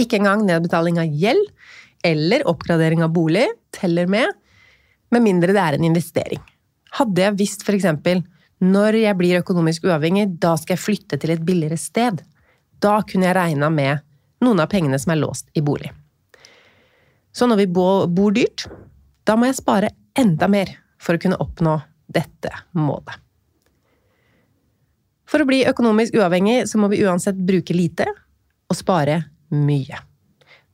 Ikke 0.00 0.18
engang 0.18 0.44
nedbetaling 0.46 0.98
av 1.00 1.12
gjeld 1.12 1.44
eller 2.06 2.46
oppgradering 2.50 3.02
av 3.04 3.12
bolig 3.14 3.46
teller 3.74 4.08
med, 4.10 4.32
med 5.10 5.24
mindre 5.24 5.54
det 5.54 5.62
er 5.62 5.78
en 5.78 5.86
investering. 5.88 6.42
Hadde 6.98 7.22
jeg 7.22 7.38
visst 7.38 7.64
f.eks. 7.66 7.86
når 8.64 9.00
jeg 9.02 9.18
blir 9.18 9.40
økonomisk 9.40 9.86
uavhengig, 9.86 10.28
da 10.40 10.56
skal 10.56 10.76
jeg 10.76 10.84
flytte 10.84 11.18
til 11.20 11.34
et 11.34 11.44
billigere 11.44 11.78
sted, 11.78 12.22
da 12.82 13.00
kunne 13.06 13.28
jeg 13.28 13.38
regna 13.38 13.70
med 13.70 14.04
noen 14.44 14.62
av 14.62 14.70
pengene 14.70 14.98
som 14.98 15.14
er 15.14 15.22
låst 15.22 15.50
i 15.58 15.62
bolig. 15.64 15.90
Så 17.32 17.46
når 17.46 17.62
vi 17.62 17.70
bor 17.70 18.34
dyrt, 18.34 18.66
da 19.26 19.36
må 19.36 19.48
jeg 19.48 19.58
spare 19.60 19.92
enda 20.18 20.48
mer 20.50 20.72
for 20.98 21.14
å 21.14 21.22
kunne 21.22 21.38
oppnå 21.42 21.76
dette 22.08 22.50
målet. 22.78 23.14
For 25.28 25.44
å 25.44 25.48
bli 25.48 25.62
økonomisk 25.68 26.16
uavhengig 26.16 26.62
så 26.70 26.80
må 26.80 26.88
vi 26.92 27.02
uansett 27.04 27.36
bruke 27.36 27.76
lite 27.76 28.06
og 28.68 28.76
spare 28.76 29.22
mye. 29.52 30.00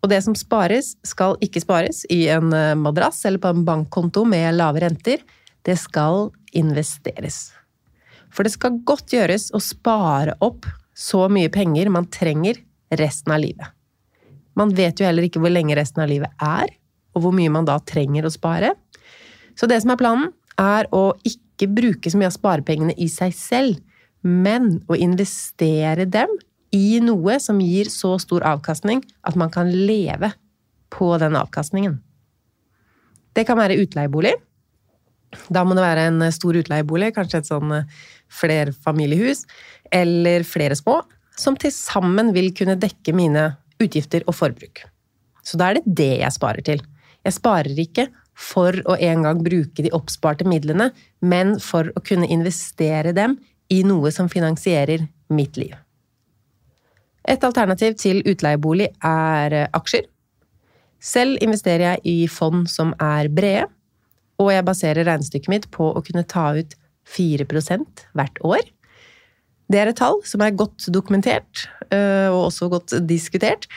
Og 0.04 0.10
det 0.12 0.20
som 0.20 0.36
spares, 0.36 0.94
skal 1.06 1.38
ikke 1.42 1.62
spares 1.64 2.02
i 2.12 2.26
en 2.32 2.52
eh, 2.52 2.74
madrass 2.76 3.22
eller 3.24 3.40
på 3.40 3.50
en 3.54 3.64
bankkonto 3.64 4.26
med 4.28 4.58
lave 4.58 4.82
renter. 4.84 5.22
Det 5.64 5.78
skal 5.80 6.28
investeres. 6.52 7.54
For 8.34 8.44
det 8.44 8.52
skal 8.52 8.82
godt 8.84 9.14
gjøres 9.14 9.48
å 9.56 9.62
spare 9.64 10.36
opp 10.44 10.68
så 10.94 11.24
mye 11.32 11.50
penger 11.50 11.88
man 11.90 12.10
trenger 12.12 12.60
resten 13.00 13.32
av 13.32 13.40
livet. 13.42 13.66
Man 14.54 14.74
vet 14.76 15.00
jo 15.00 15.06
heller 15.08 15.26
ikke 15.26 15.40
hvor 15.42 15.50
lenge 15.50 15.74
resten 15.78 16.04
av 16.04 16.10
livet 16.10 16.30
er, 16.42 16.68
og 17.14 17.24
hvor 17.24 17.34
mye 17.34 17.50
man 17.50 17.66
da 17.66 17.78
trenger 17.82 18.26
å 18.26 18.34
spare. 18.34 18.74
Så 19.58 19.66
det 19.70 19.80
som 19.82 19.94
er 19.94 19.98
planen, 19.98 20.30
er 20.60 20.86
å 20.94 21.14
ikke 21.26 21.66
bruke 21.70 22.10
så 22.10 22.20
mye 22.20 22.28
av 22.30 22.36
sparepengene 22.36 22.94
i 23.00 23.08
seg 23.10 23.34
selv, 23.34 23.80
men 24.24 24.78
å 24.88 24.96
investere 24.96 26.06
dem 26.08 26.32
i 26.74 26.98
noe 27.04 27.36
som 27.42 27.60
gir 27.62 27.90
så 27.92 28.16
stor 28.18 28.44
avkastning 28.48 29.04
at 29.22 29.36
man 29.38 29.52
kan 29.52 29.70
leve 29.70 30.32
på 30.94 31.12
den 31.22 31.36
avkastningen. 31.38 32.00
Det 33.34 33.44
kan 33.46 33.58
være 33.58 33.78
utleiebolig. 33.82 34.34
Da 35.50 35.64
må 35.66 35.74
det 35.74 35.82
være 35.82 36.08
en 36.08 36.24
stor 36.34 36.56
utleiebolig, 36.60 37.12
kanskje 37.14 37.42
et 37.42 37.50
sånn 37.50 37.72
eh, 37.74 37.86
flerfamiliehus, 38.30 39.42
eller 39.94 40.46
flere 40.46 40.78
små, 40.78 41.00
som 41.38 41.58
til 41.58 41.72
sammen 41.74 42.30
vil 42.34 42.52
kunne 42.54 42.78
dekke 42.78 43.14
mine 43.16 43.48
utgifter 43.82 44.22
og 44.30 44.36
forbruk. 44.38 44.84
Så 45.44 45.58
da 45.58 45.70
er 45.70 45.80
det 45.80 45.96
det 45.98 46.12
jeg 46.22 46.36
sparer 46.36 46.64
til. 46.66 46.84
Jeg 47.26 47.36
sparer 47.36 47.80
ikke 47.82 48.06
for 48.34 48.76
å 48.90 48.96
en 48.98 49.26
gang 49.26 49.42
bruke 49.42 49.82
de 49.84 49.92
oppsparte 49.94 50.46
midlene, 50.46 50.90
men 51.22 51.56
for 51.62 51.90
å 51.94 52.02
kunne 52.06 52.30
investere 52.30 53.14
dem 53.16 53.36
i 53.72 53.82
noe 53.86 54.12
som 54.12 54.28
finansierer 54.28 55.06
mitt 55.32 55.56
liv. 55.56 55.74
Et 57.24 57.44
alternativ 57.44 57.96
til 58.00 58.20
utleiebolig 58.28 58.90
er 59.00 59.56
eh, 59.56 59.70
aksjer. 59.72 60.04
Selv 61.04 61.40
investerer 61.44 61.94
jeg 61.94 62.04
i 62.08 62.28
fond 62.28 62.68
som 62.70 62.92
er 63.00 63.28
brede, 63.32 63.68
og 64.40 64.50
jeg 64.50 64.66
baserer 64.66 65.06
regnestykket 65.06 65.52
mitt 65.52 65.66
på 65.72 65.92
å 65.94 66.02
kunne 66.04 66.24
ta 66.28 66.50
ut 66.56 66.74
4% 67.14 68.06
hvert 68.16 68.40
år. 68.44 68.64
Det 69.70 69.80
er 69.80 69.90
et 69.90 69.98
tall 69.98 70.18
som 70.28 70.42
er 70.44 70.56
godt 70.56 70.88
dokumentert, 70.92 71.66
øh, 71.88 72.28
og 72.32 72.48
også 72.48 72.68
godt 72.72 72.96
diskutert. 73.08 73.68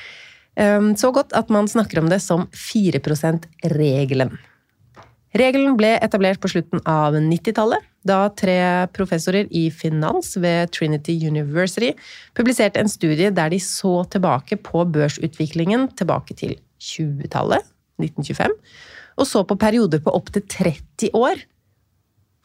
Ehm, 0.58 0.96
Så 0.98 1.12
godt 1.14 1.34
at 1.34 1.50
man 1.50 1.68
snakker 1.68 2.00
om 2.00 2.10
det 2.10 2.22
som 2.22 2.48
4 2.52 3.00
%-regelen. 3.00 4.38
Regelen 5.36 5.78
ble 5.78 6.00
etablert 6.02 6.40
på 6.42 6.50
slutten 6.50 6.82
av 6.86 7.14
90-tallet, 7.14 7.84
da 8.08 8.28
tre 8.34 8.58
professorer 8.96 9.50
i 9.56 9.68
finans 9.74 10.34
ved 10.40 10.72
Trinity 10.76 11.18
University 11.28 11.92
publiserte 12.38 12.82
en 12.82 12.92
studie 12.92 13.32
der 13.34 13.52
de 13.54 13.60
så 13.64 14.02
tilbake 14.14 14.60
på 14.64 14.86
børsutviklingen 14.94 15.90
tilbake 16.00 16.38
til 16.40 16.56
20-tallet, 16.82 17.66
1925, 18.02 18.56
og 19.18 19.28
så 19.28 19.44
på 19.48 19.58
perioder 19.60 20.02
på 20.04 20.14
opptil 20.14 20.46
30 20.48 21.14
år. 21.18 21.42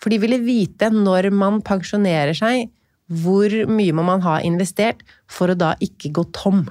For 0.03 0.11
de 0.11 0.19
ville 0.23 0.41
vite 0.43 0.89
når 0.93 1.31
man 1.35 1.61
pensjonerer 1.65 2.35
seg, 2.37 2.71
hvor 3.13 3.53
mye 3.69 3.95
må 3.95 4.05
man 4.07 4.23
ha 4.25 4.39
investert 4.47 5.03
for 5.31 5.53
å 5.53 5.59
da 5.59 5.75
ikke 5.85 6.13
gå 6.17 6.25
tom 6.35 6.65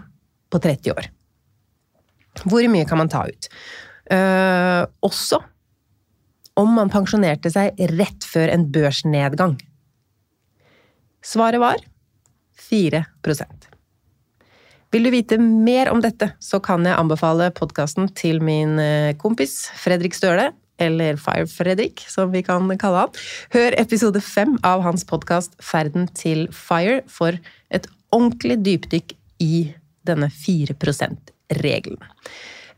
på 0.51 0.59
30 0.59 0.95
år. 0.95 1.07
Hvor 2.47 2.65
mye 2.71 2.87
kan 2.89 2.99
man 2.99 3.11
ta 3.11 3.25
ut? 3.27 3.49
Uh, 4.11 4.83
også 5.05 5.39
om 6.61 6.77
man 6.77 6.91
pensjonerte 6.93 7.51
seg 7.53 7.79
rett 7.95 8.25
før 8.27 8.53
en 8.53 8.67
børsnedgang. 8.73 9.57
Svaret 11.21 11.61
var 11.61 11.81
4% 12.69 13.67
Vil 14.91 15.05
du 15.05 15.11
vite 15.13 15.37
mer 15.41 15.91
om 15.91 16.01
dette, 16.03 16.31
så 16.41 16.59
kan 16.63 16.85
jeg 16.85 16.97
anbefale 16.97 17.51
podkasten 17.55 18.09
til 18.17 18.41
min 18.43 18.79
eh, 18.81 19.13
kompis 19.19 19.69
Fredrik 19.79 20.17
Støle, 20.17 20.49
eller 20.81 21.19
Fire-Fredrik, 21.21 22.01
som 22.09 22.31
vi 22.33 22.41
kan 22.43 22.65
kalle 22.81 23.05
han. 23.05 23.19
Hør 23.53 23.77
episode 23.79 24.21
fem 24.25 24.57
av 24.67 24.81
hans 24.85 25.05
podkast 25.07 25.53
Ferden 25.63 26.09
til 26.17 26.47
Fire 26.55 27.01
for 27.11 27.37
et 27.69 27.87
ordentlig 28.11 28.57
dypdykk 28.65 29.13
i 29.45 29.55
denne 30.09 30.31
4 30.33 30.75
%-regelen. 30.75 32.01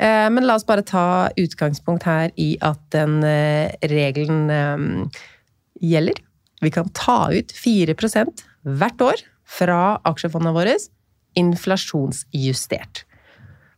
Eh, 0.04 0.30
Men 0.30 0.48
la 0.48 0.58
oss 0.60 0.68
bare 0.68 0.84
ta 0.86 1.30
utgangspunkt 1.40 2.08
her 2.08 2.34
i 2.40 2.54
at 2.62 2.82
den 2.96 3.22
eh, 3.24 3.72
regelen 3.90 4.50
eh, 4.52 5.22
gjelder. 5.80 6.20
Vi 6.64 6.72
kan 6.72 6.90
ta 6.96 7.28
ut 7.32 7.54
4% 7.56 8.44
hvert 8.64 9.04
år 9.04 9.24
fra 9.44 10.00
aksjefondene 10.08 10.56
våre, 10.56 10.76
inflasjonsjustert. 11.40 13.04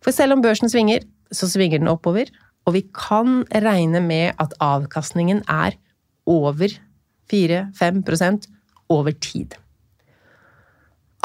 For 0.04 0.14
selv 0.14 0.36
om 0.36 0.44
børsen 0.44 0.70
svinger, 0.70 1.06
så 1.34 1.50
svinger 1.50 1.82
den 1.82 1.90
oppover, 1.90 2.30
og 2.66 2.76
vi 2.76 2.84
kan 2.94 3.44
regne 3.50 4.02
med 4.02 4.38
at 4.42 4.54
avkastningen 4.62 5.42
er 5.50 5.78
over 6.30 6.74
4-5% 7.32 8.50
over 8.94 9.16
tid. 9.18 9.56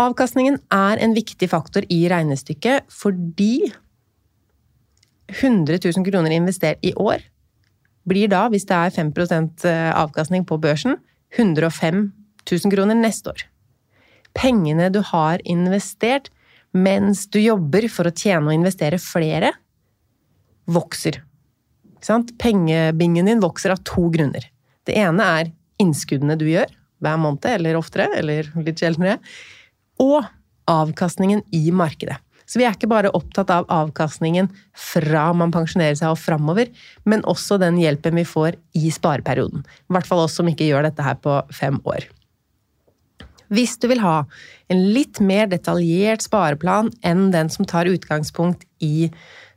Avkastningen 0.01 0.57
er 0.73 1.01
en 1.05 1.17
viktig 1.17 1.51
faktor 1.53 1.85
i 1.93 2.07
regnestykket 2.09 2.89
fordi 2.93 3.69
100 5.31 5.79
000 5.85 6.07
kroner 6.07 6.35
investert 6.35 6.83
i 6.87 6.93
år 6.95 7.23
blir 8.09 8.31
da, 8.33 8.47
hvis 8.51 8.67
det 8.69 8.77
er 8.77 8.95
5% 8.95 9.65
avkastning 9.95 10.47
på 10.49 10.59
børsen, 10.61 10.97
105 11.37 12.11
000 12.51 12.73
kroner 12.73 12.99
neste 12.99 13.31
år. 13.33 13.45
Pengene 14.35 14.89
du 14.95 15.01
har 15.05 15.43
investert 15.45 16.31
mens 16.73 17.27
du 17.31 17.41
jobber 17.43 17.87
for 17.91 18.09
å 18.09 18.15
tjene 18.15 18.47
og 18.51 18.57
investere 18.57 18.99
flere, 19.03 19.53
vokser. 20.71 21.21
Pengebingen 22.41 23.27
din 23.27 23.43
vokser 23.43 23.75
av 23.75 23.83
to 23.87 24.07
grunner. 24.15 24.47
Det 24.87 24.95
ene 24.99 25.27
er 25.41 25.51
innskuddene 25.83 26.39
du 26.39 26.47
gjør 26.49 26.71
hver 27.01 27.19
måned, 27.21 27.47
eller 27.49 27.79
oftere, 27.79 28.11
eller 28.17 28.49
litt 28.61 28.81
sjeldnere, 28.81 29.19
og 30.01 30.25
avkastningen 30.71 31.43
i 31.57 31.71
markedet. 31.75 32.19
Så 32.51 32.59
vi 32.59 32.67
er 32.67 32.75
ikke 32.75 32.91
bare 32.91 33.13
opptatt 33.15 33.51
av 33.55 33.69
avkastningen 33.71 34.49
fra 34.75 35.29
man 35.39 35.53
pensjonerer 35.55 35.95
seg 36.01 36.11
og 36.11 36.19
framover, 36.19 36.71
men 37.07 37.23
også 37.31 37.61
den 37.63 37.79
hjelpen 37.79 38.19
vi 38.19 38.27
får 38.27 38.59
i 38.75 38.91
spareperioden. 38.91 39.63
I 39.63 39.95
hvert 39.95 40.09
fall 40.09 40.25
oss 40.25 40.35
som 40.41 40.51
ikke 40.51 40.67
gjør 40.67 40.89
dette 40.89 41.05
her 41.07 41.21
på 41.23 41.37
fem 41.55 41.79
år. 41.87 42.09
Hvis 43.51 43.77
du 43.83 43.89
vil 43.91 44.03
ha 44.03 44.25
en 44.71 44.83
litt 44.95 45.19
mer 45.23 45.49
detaljert 45.51 46.23
spareplan 46.27 46.91
enn 47.07 47.31
den 47.35 47.51
som 47.51 47.67
tar 47.67 47.91
utgangspunkt 47.91 48.67
i 48.83 49.11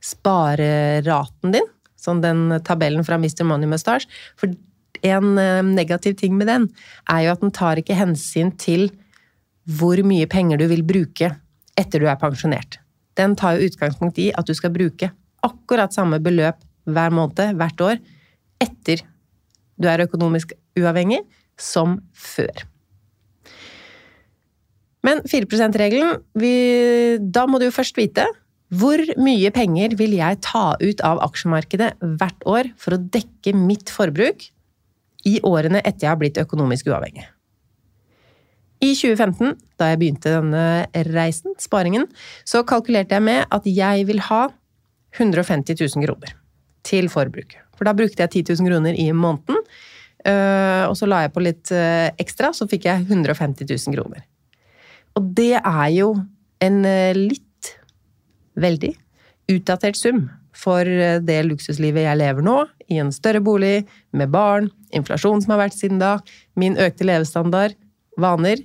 spareraten 0.04 1.54
din, 1.54 1.68
som 1.98 2.22
den 2.22 2.60
tabellen 2.68 3.06
fra 3.06 3.18
Mr. 3.22 3.46
Money 3.48 3.70
Mustache, 3.70 4.10
for 4.38 4.54
en 5.04 5.38
eh, 5.38 5.62
negativ 5.66 6.18
ting 6.20 6.38
med 6.38 6.50
den 6.50 6.70
er 7.12 7.26
jo 7.26 7.34
at 7.34 7.42
den 7.44 7.54
tar 7.56 7.80
ikke 7.80 7.98
hensyn 7.98 8.54
til 8.60 8.90
hvor 9.64 10.00
mye 10.06 10.30
penger 10.30 10.60
du 10.60 10.68
vil 10.72 10.84
bruke 10.86 11.32
etter 11.80 12.02
du 12.02 12.10
er 12.10 12.20
pensjonert. 12.22 12.83
Den 13.20 13.36
tar 13.40 13.58
jo 13.58 13.70
utgangspunkt 13.70 14.20
i 14.22 14.32
at 14.34 14.48
du 14.48 14.54
skal 14.58 14.74
bruke 14.74 15.12
akkurat 15.44 15.94
samme 15.94 16.20
beløp 16.24 16.62
hver 16.90 17.14
måned, 17.16 17.56
hvert 17.60 17.82
år, 17.84 17.98
etter 18.64 19.04
du 19.80 19.88
er 19.90 20.06
økonomisk 20.06 20.54
uavhengig, 20.80 21.22
som 21.60 22.00
før. 22.14 22.64
Men 25.04 25.20
4 25.28 25.46
%-regelen, 25.52 26.24
da 27.34 27.44
må 27.46 27.60
du 27.60 27.68
jo 27.68 27.76
først 27.76 27.98
vite 28.00 28.26
hvor 28.74 28.98
mye 29.22 29.52
penger 29.54 29.94
vil 30.00 30.16
jeg 30.18 30.40
ta 30.42 30.74
ut 30.82 31.04
av 31.06 31.20
aksjemarkedet 31.28 31.92
hvert 32.18 32.48
år 32.50 32.72
for 32.80 32.96
å 32.96 33.02
dekke 33.14 33.54
mitt 33.54 33.92
forbruk 33.94 34.48
i 35.30 35.38
årene 35.46 35.84
etter 35.84 36.08
jeg 36.08 36.14
har 36.14 36.22
blitt 36.22 36.40
økonomisk 36.42 36.90
uavhengig. 36.90 37.28
I 38.84 38.92
2015, 39.00 39.54
da 39.80 39.94
jeg 39.94 40.00
begynte 40.02 40.32
denne 40.34 40.64
reisen, 41.14 41.54
sparingen, 41.62 42.10
så 42.44 42.66
kalkulerte 42.68 43.16
jeg 43.16 43.24
med 43.24 43.46
at 43.54 43.68
jeg 43.70 44.08
vil 44.10 44.20
ha 44.28 44.48
150 45.16 45.78
000 45.96 46.04
kroner 46.04 46.34
til 46.84 47.08
forbruk. 47.12 47.56
For 47.78 47.88
da 47.88 47.94
brukte 47.96 48.26
jeg 48.26 48.44
10 48.44 48.58
000 48.60 48.72
kroner 48.72 48.98
i 49.00 49.08
måneden, 49.16 49.62
øh, 50.28 50.84
og 50.90 50.98
så 51.00 51.08
la 51.08 51.24
jeg 51.24 51.34
på 51.36 51.46
litt 51.46 51.72
øh, 51.72 52.10
ekstra, 52.20 52.52
så 52.52 52.68
fikk 52.68 52.90
jeg 52.90 53.06
150 53.08 53.88
000 53.88 53.96
kroner. 53.96 54.26
Og 55.16 55.32
det 55.38 55.56
er 55.62 55.90
jo 55.94 56.12
en 56.64 56.84
øh, 56.84 57.16
litt 57.16 57.74
veldig 58.60 58.92
utdatert 59.54 60.00
sum 60.00 60.28
for 60.54 60.86
det 61.26 61.40
luksuslivet 61.48 62.06
jeg 62.06 62.20
lever 62.20 62.46
nå, 62.46 62.60
i 62.94 63.00
en 63.02 63.10
større 63.12 63.42
bolig, 63.44 63.88
med 64.14 64.30
barn, 64.32 64.70
inflasjon 64.94 65.42
som 65.42 65.56
har 65.56 65.64
vært 65.64 65.76
siden 65.80 65.98
da, 66.00 66.20
min 66.60 66.78
økte 66.80 67.08
levestandard, 67.08 67.74
vaner. 68.22 68.62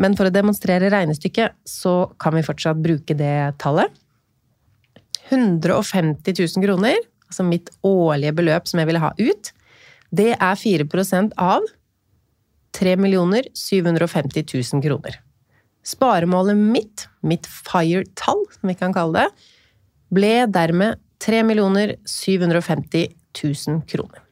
Men 0.00 0.16
for 0.18 0.28
å 0.28 0.34
demonstrere 0.34 0.90
regnestykket, 0.92 1.54
så 1.68 2.10
kan 2.20 2.34
vi 2.34 2.44
fortsatt 2.46 2.80
bruke 2.82 3.16
det 3.18 3.54
tallet. 3.62 3.92
150 5.30 6.34
000 6.36 6.64
kroner, 6.64 6.98
altså 7.30 7.46
mitt 7.46 7.70
årlige 7.86 8.34
beløp 8.36 8.68
som 8.68 8.82
jeg 8.82 8.90
ville 8.90 9.02
ha 9.02 9.12
ut, 9.18 9.52
det 10.14 10.34
er 10.34 10.58
4% 10.58 11.34
av 11.40 11.64
3 12.74 12.96
750 13.54 14.44
000 14.50 14.82
kroner. 14.84 15.20
Sparemålet 15.84 16.56
mitt, 16.56 17.06
mitt 17.22 17.46
FIRE-tall, 17.46 18.44
som 18.56 18.68
vi 18.68 18.76
kan 18.78 18.94
kalle 18.94 19.24
det, 19.24 19.48
ble 20.14 20.34
dermed 20.50 21.00
3 21.22 21.42
750 22.04 23.08
000 23.44 23.82
kroner. 23.88 24.23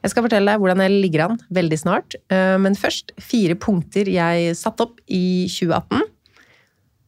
Jeg 0.00 0.14
skal 0.14 0.24
fortelle 0.24 0.48
deg 0.48 0.62
hvordan 0.62 0.80
jeg 0.84 0.96
ligger 1.02 1.26
an 1.26 1.40
veldig 1.52 1.78
snart, 1.82 2.16
eh, 2.32 2.56
men 2.60 2.78
først 2.78 3.12
fire 3.20 3.56
punkter 3.60 4.08
jeg 4.08 4.54
satte 4.56 4.86
opp 4.86 5.02
i 5.06 5.44
2018. 5.50 6.06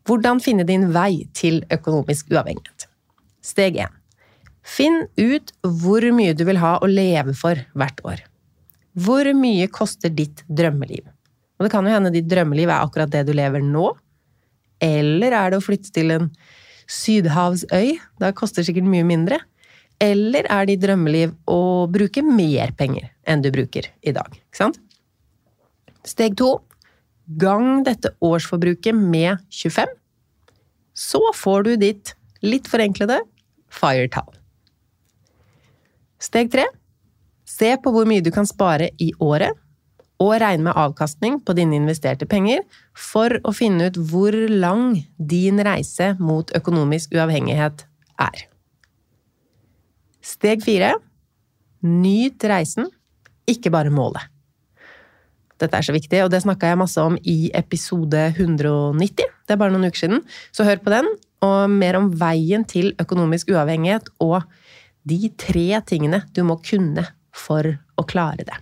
Hvordan 0.09 0.43
finne 0.43 0.67
din 0.69 0.91
vei 0.93 1.25
til 1.37 1.63
økonomisk 1.73 2.33
uavhengighet. 2.35 2.89
Steg 3.43 3.79
1. 3.81 3.99
Finn 4.63 5.07
ut 5.19 5.53
hvor 5.63 6.05
mye 6.15 6.35
du 6.37 6.45
vil 6.47 6.61
ha 6.63 6.77
å 6.83 6.91
leve 6.91 7.35
for 7.39 7.59
hvert 7.79 8.03
år. 8.07 8.23
Hvor 8.93 9.27
mye 9.35 9.71
koster 9.73 10.13
ditt 10.13 10.45
drømmeliv? 10.53 11.07
Og 11.57 11.67
det 11.67 11.73
kan 11.73 11.87
jo 11.87 11.95
hende 11.95 12.13
ditt 12.13 12.29
drømmeliv 12.29 12.69
er 12.69 12.83
akkurat 12.83 13.11
det 13.11 13.25
du 13.29 13.33
lever 13.37 13.65
nå. 13.65 13.89
Eller 14.83 15.35
er 15.39 15.53
det 15.53 15.63
å 15.63 15.65
flytte 15.65 15.95
til 15.95 16.13
en 16.13 16.29
sydhavsøy? 16.91 17.97
Da 18.21 18.33
koster 18.37 18.61
det 18.61 18.69
sikkert 18.69 18.91
mye 18.91 19.07
mindre. 19.07 19.39
Eller 20.03 20.49
er 20.51 20.67
det 20.67 20.77
i 20.77 20.83
drømmeliv 20.83 21.35
å 21.47 21.87
bruke 21.93 22.25
mer 22.27 22.73
penger 22.79 23.13
enn 23.29 23.45
du 23.45 23.53
bruker 23.55 23.87
i 24.03 24.15
dag? 24.15 24.29
Ikke 24.35 24.65
sant? 24.65 24.81
Steg 26.03 26.35
to 26.41 26.57
gang 27.39 27.85
dette 27.87 28.11
årsforbruket 28.25 28.97
med 28.99 29.39
25. 29.55 29.93
Så 30.93 31.23
får 31.39 31.69
du 31.69 31.73
ditt 31.81 32.15
litt 32.43 32.67
forenklede 32.69 33.21
FIRE-tall. 33.73 34.29
Steg 36.23 36.51
tre 36.53 36.67
se 37.49 37.75
på 37.83 37.93
hvor 37.95 38.09
mye 38.09 38.25
du 38.25 38.31
kan 38.35 38.49
spare 38.49 38.91
i 39.03 39.13
året, 39.23 39.55
og 40.23 40.37
regne 40.39 40.69
med 40.69 40.79
avkastning 40.79 41.41
på 41.43 41.55
dine 41.59 41.75
investerte 41.81 42.29
penger 42.31 42.61
for 42.95 43.41
å 43.43 43.51
finne 43.57 43.89
ut 43.91 43.97
hvor 44.13 44.37
lang 44.51 45.01
din 45.19 45.59
reise 45.67 46.13
mot 46.23 46.53
økonomisk 46.55 47.17
uavhengighet 47.17 47.83
er. 48.23 48.45
Steg 50.23 50.63
fire 50.65 50.95
nyt 51.83 52.45
reisen, 52.47 52.87
ikke 53.51 53.73
bare 53.75 53.91
målet. 53.91 54.23
Dette 55.63 55.79
er 55.79 55.87
så 55.87 55.95
viktig, 55.95 56.25
og 56.25 56.31
det 56.33 56.43
snakka 56.43 56.73
jeg 56.73 56.81
masse 56.81 57.03
om 57.03 57.17
i 57.29 57.51
episode 57.55 58.25
190. 58.33 59.29
Det 59.47 59.55
er 59.55 59.61
bare 59.61 59.75
noen 59.75 59.91
uker 59.91 60.05
siden, 60.05 60.25
så 60.55 60.67
hør 60.67 60.83
på 60.83 60.95
den. 60.95 61.11
Og 61.43 61.71
mer 61.71 61.99
om 61.99 62.11
veien 62.19 62.67
til 62.67 62.93
økonomisk 63.03 63.51
uavhengighet 63.55 64.11
og 64.23 64.43
de 65.07 65.31
tre 65.39 65.83
tingene 65.87 66.23
du 66.35 66.45
må 66.47 66.59
kunne 66.63 67.07
for 67.35 67.67
å 67.99 68.07
klare 68.07 68.47
det. 68.47 68.59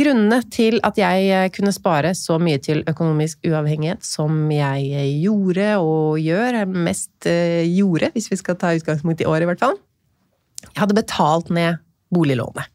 Grunnene 0.00 0.38
til 0.48 0.78
at 0.86 0.96
jeg 0.96 1.50
kunne 1.52 1.74
spare 1.76 2.14
så 2.16 2.38
mye 2.40 2.60
til 2.62 2.80
økonomisk 2.88 3.44
uavhengighet 3.44 4.06
som 4.06 4.46
jeg 4.54 5.04
gjorde 5.20 5.74
og 5.82 6.20
gjør, 6.22 6.62
mest 6.72 7.28
eh, 7.28 7.66
gjorde, 7.68 8.08
hvis 8.14 8.30
vi 8.32 8.38
skal 8.40 8.56
ta 8.56 8.72
utgangspunkt 8.78 9.20
i 9.20 9.28
år 9.28 9.44
i 9.44 9.50
hvert 9.50 9.60
fall. 9.60 9.76
Jeg 10.70 10.78
hadde 10.80 10.96
betalt 10.96 11.50
ned 11.52 11.82
boliglånet. 12.14 12.70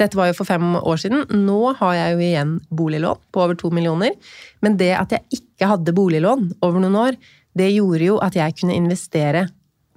Dette 0.00 0.16
var 0.16 0.30
jo 0.30 0.36
for 0.38 0.48
fem 0.48 0.76
år 0.78 1.00
siden. 1.00 1.26
Nå 1.44 1.74
har 1.80 1.96
jeg 1.98 2.14
jo 2.14 2.22
igjen 2.24 2.54
boliglån 2.72 3.20
på 3.32 3.42
over 3.44 3.58
to 3.58 3.72
millioner. 3.74 4.14
Men 4.64 4.78
det 4.80 4.92
at 4.96 5.12
jeg 5.16 5.40
ikke 5.42 5.68
hadde 5.74 5.96
boliglån 5.96 6.48
over 6.62 6.80
noen 6.80 6.98
år, 7.00 7.18
det 7.58 7.72
gjorde 7.74 8.06
jo 8.06 8.18
at 8.24 8.38
jeg 8.38 8.56
kunne 8.60 8.78
investere 8.78 9.46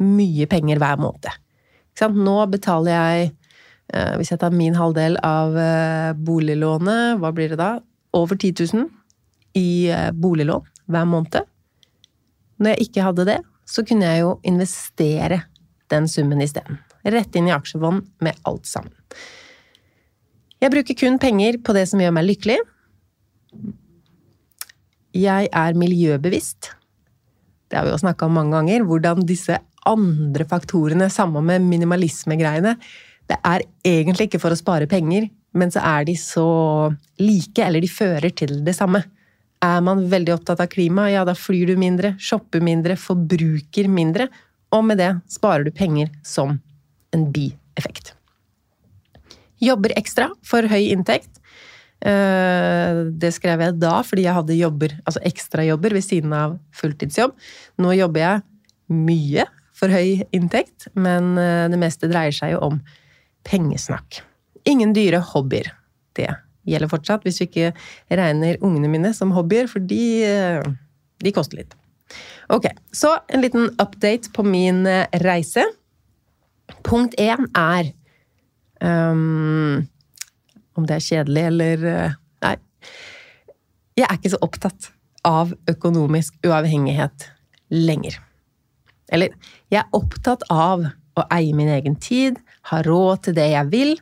mye 0.03 0.47
penger 0.51 0.81
hver 0.81 0.99
måned. 0.99 1.29
Nå 1.95 2.35
betaler 2.51 2.91
jeg, 2.91 3.27
eh, 3.29 3.44
hvis 4.17 4.31
jeg 4.33 4.41
tar 4.41 4.55
min 4.55 4.75
halvdel 4.77 5.19
av 5.23 5.57
eh, 5.59 6.13
boliglånet, 6.17 7.19
hva 7.21 7.31
blir 7.35 7.53
det 7.53 7.59
da? 7.61 7.75
Over 8.17 8.37
10 8.39 8.65
000 8.73 8.87
i 9.59 9.87
eh, 9.93 10.11
boliglån 10.11 10.65
hver 10.91 11.05
måned. 11.09 11.45
Når 12.61 12.73
jeg 12.73 12.87
ikke 12.87 13.05
hadde 13.05 13.27
det, 13.29 13.39
så 13.67 13.83
kunne 13.85 14.07
jeg 14.09 14.23
jo 14.23 14.35
investere 14.47 15.43
den 15.91 16.07
summen 16.09 16.43
isteden. 16.43 16.79
Rett 17.05 17.35
inn 17.37 17.49
i 17.49 17.53
aksjefond 17.53 18.05
med 18.25 18.37
alt 18.49 18.65
sammen. 18.69 18.93
Jeg 20.61 20.71
bruker 20.73 20.97
kun 20.97 21.19
penger 21.21 21.59
på 21.61 21.75
det 21.77 21.83
som 21.91 22.01
gjør 22.01 22.13
meg 22.15 22.25
lykkelig. 22.29 22.57
Jeg 25.15 25.49
er 25.51 25.77
miljøbevisst. 25.77 26.71
Det 27.69 27.77
har 27.77 27.85
vi 27.85 27.93
jo 27.93 28.01
snakka 28.01 28.27
om 28.27 28.37
mange 28.39 28.55
ganger. 28.55 28.85
Hvordan 28.87 29.25
disse 29.27 29.59
andre 29.85 30.47
faktorene, 30.49 31.09
sammen 31.13 31.45
med 31.45 31.67
minimalismegreiene 31.69 32.75
Det 33.29 33.37
er 33.41 33.65
egentlig 33.87 34.29
ikke 34.29 34.41
for 34.41 34.53
å 34.53 34.59
spare 34.59 34.87
penger, 34.89 35.29
men 35.55 35.71
så 35.73 35.81
er 35.87 36.05
de 36.07 36.15
så 36.19 36.47
like, 37.21 37.61
eller 37.63 37.81
de 37.81 37.89
fører 37.89 38.33
til 38.37 38.59
det 38.65 38.75
samme. 38.77 39.01
Er 39.65 39.79
man 39.85 40.03
veldig 40.11 40.35
opptatt 40.35 40.61
av 40.61 40.69
klima, 40.69 41.07
ja, 41.09 41.23
da 41.25 41.33
flyr 41.37 41.71
du 41.71 41.79
mindre, 41.79 42.13
shopper 42.21 42.61
mindre, 42.63 42.97
forbruker 42.99 43.89
mindre, 43.89 44.27
og 44.75 44.83
med 44.89 44.99
det 45.01 45.13
sparer 45.31 45.65
du 45.65 45.71
penger 45.73 46.11
som 46.27 46.59
en 47.15 47.25
bieffekt. 47.33 48.13
Jobber 49.63 49.95
ekstra 49.95 50.29
for 50.45 50.67
høy 50.69 50.91
inntekt. 50.91 51.39
Eh, 52.05 52.99
det 53.15 53.31
skrev 53.33 53.63
jeg 53.63 53.77
da 53.79 53.95
fordi 54.05 54.25
jeg 54.27 54.35
hadde 54.35 54.59
jobber, 54.59 54.97
altså 55.07 55.23
ekstrajobber 55.25 55.95
ved 55.95 56.05
siden 56.05 56.35
av 56.35 56.57
fulltidsjobb. 56.75 57.33
Nå 57.81 57.95
jobber 57.95 58.25
jeg 58.25 58.43
mye 58.91 59.47
for 59.75 59.91
høy 59.91 60.25
inntekt, 60.35 60.89
men 60.93 61.33
eh, 61.39 61.65
det 61.71 61.79
meste 61.81 62.11
dreier 62.11 62.35
seg 62.35 62.53
jo 62.53 62.61
om 62.67 62.83
pengesnakk. 63.47 64.21
Ingen 64.69 64.93
dyre 64.97 65.21
hobbyer. 65.33 65.71
Det 66.17 66.29
gjelder 66.65 66.89
fortsatt, 66.89 67.25
hvis 67.25 67.41
vi 67.41 67.49
ikke 67.49 67.71
regner 68.17 68.61
ungene 68.65 68.89
mine 68.89 69.13
som 69.13 69.33
hobbyer, 69.35 69.69
for 69.69 69.83
de, 69.85 70.05
eh, 70.25 70.63
de 71.21 71.33
koster 71.35 71.61
litt. 71.61 71.75
Ok, 72.53 72.69
så 72.93 73.17
en 73.33 73.41
liten 73.41 73.69
update 73.81 74.31
på 74.33 74.45
min 74.45 74.85
reise. 75.25 75.65
Punkt 76.85 77.17
én 77.21 77.47
er 77.57 77.93
Um, 78.83 79.87
om 80.75 80.85
det 80.87 80.97
er 80.97 81.05
kjedelig 81.05 81.43
eller 81.47 81.85
uh, 81.87 82.15
Nei. 82.43 82.55
Jeg 83.95 84.07
er 84.09 84.17
ikke 84.17 84.33
så 84.33 84.41
opptatt 84.43 84.89
av 85.25 85.53
økonomisk 85.71 86.35
uavhengighet 86.45 87.29
lenger. 87.71 88.19
Eller, 89.13 89.31
jeg 89.71 89.79
er 89.79 89.95
opptatt 89.95 90.43
av 90.51 90.83
å 91.15 91.25
eie 91.33 91.55
min 91.55 91.71
egen 91.71 91.95
tid, 92.01 92.37
ha 92.71 92.81
råd 92.85 93.27
til 93.27 93.37
det 93.37 93.47
jeg 93.53 93.71
vil, 93.71 93.95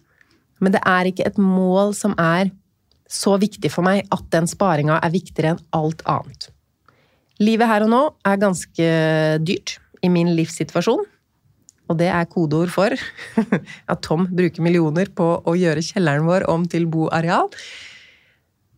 men 0.64 0.74
det 0.76 0.82
er 0.88 1.10
ikke 1.10 1.28
et 1.28 1.40
mål 1.42 1.94
som 1.98 2.16
er 2.20 2.52
så 3.14 3.36
viktig 3.38 3.70
for 3.72 3.86
meg 3.86 4.08
at 4.14 4.26
den 4.34 4.48
sparinga 4.50 4.98
er 5.04 5.14
viktigere 5.14 5.54
enn 5.54 5.64
alt 5.76 6.02
annet. 6.10 6.50
Livet 7.44 7.70
her 7.70 7.86
og 7.86 7.92
nå 7.92 8.04
er 8.26 8.42
ganske 8.42 8.92
dyrt 9.44 9.78
i 10.04 10.10
min 10.12 10.32
livssituasjon. 10.38 11.04
Og 11.92 11.98
det 12.00 12.08
er 12.16 12.30
kodeord 12.32 12.72
for 12.72 12.94
at 13.92 14.04
Tom 14.06 14.28
bruker 14.32 14.64
millioner 14.64 15.10
på 15.14 15.28
å 15.44 15.56
gjøre 15.60 15.84
kjelleren 15.84 16.28
vår 16.30 16.48
om 16.52 16.64
til 16.70 16.88
boareal. 16.90 17.52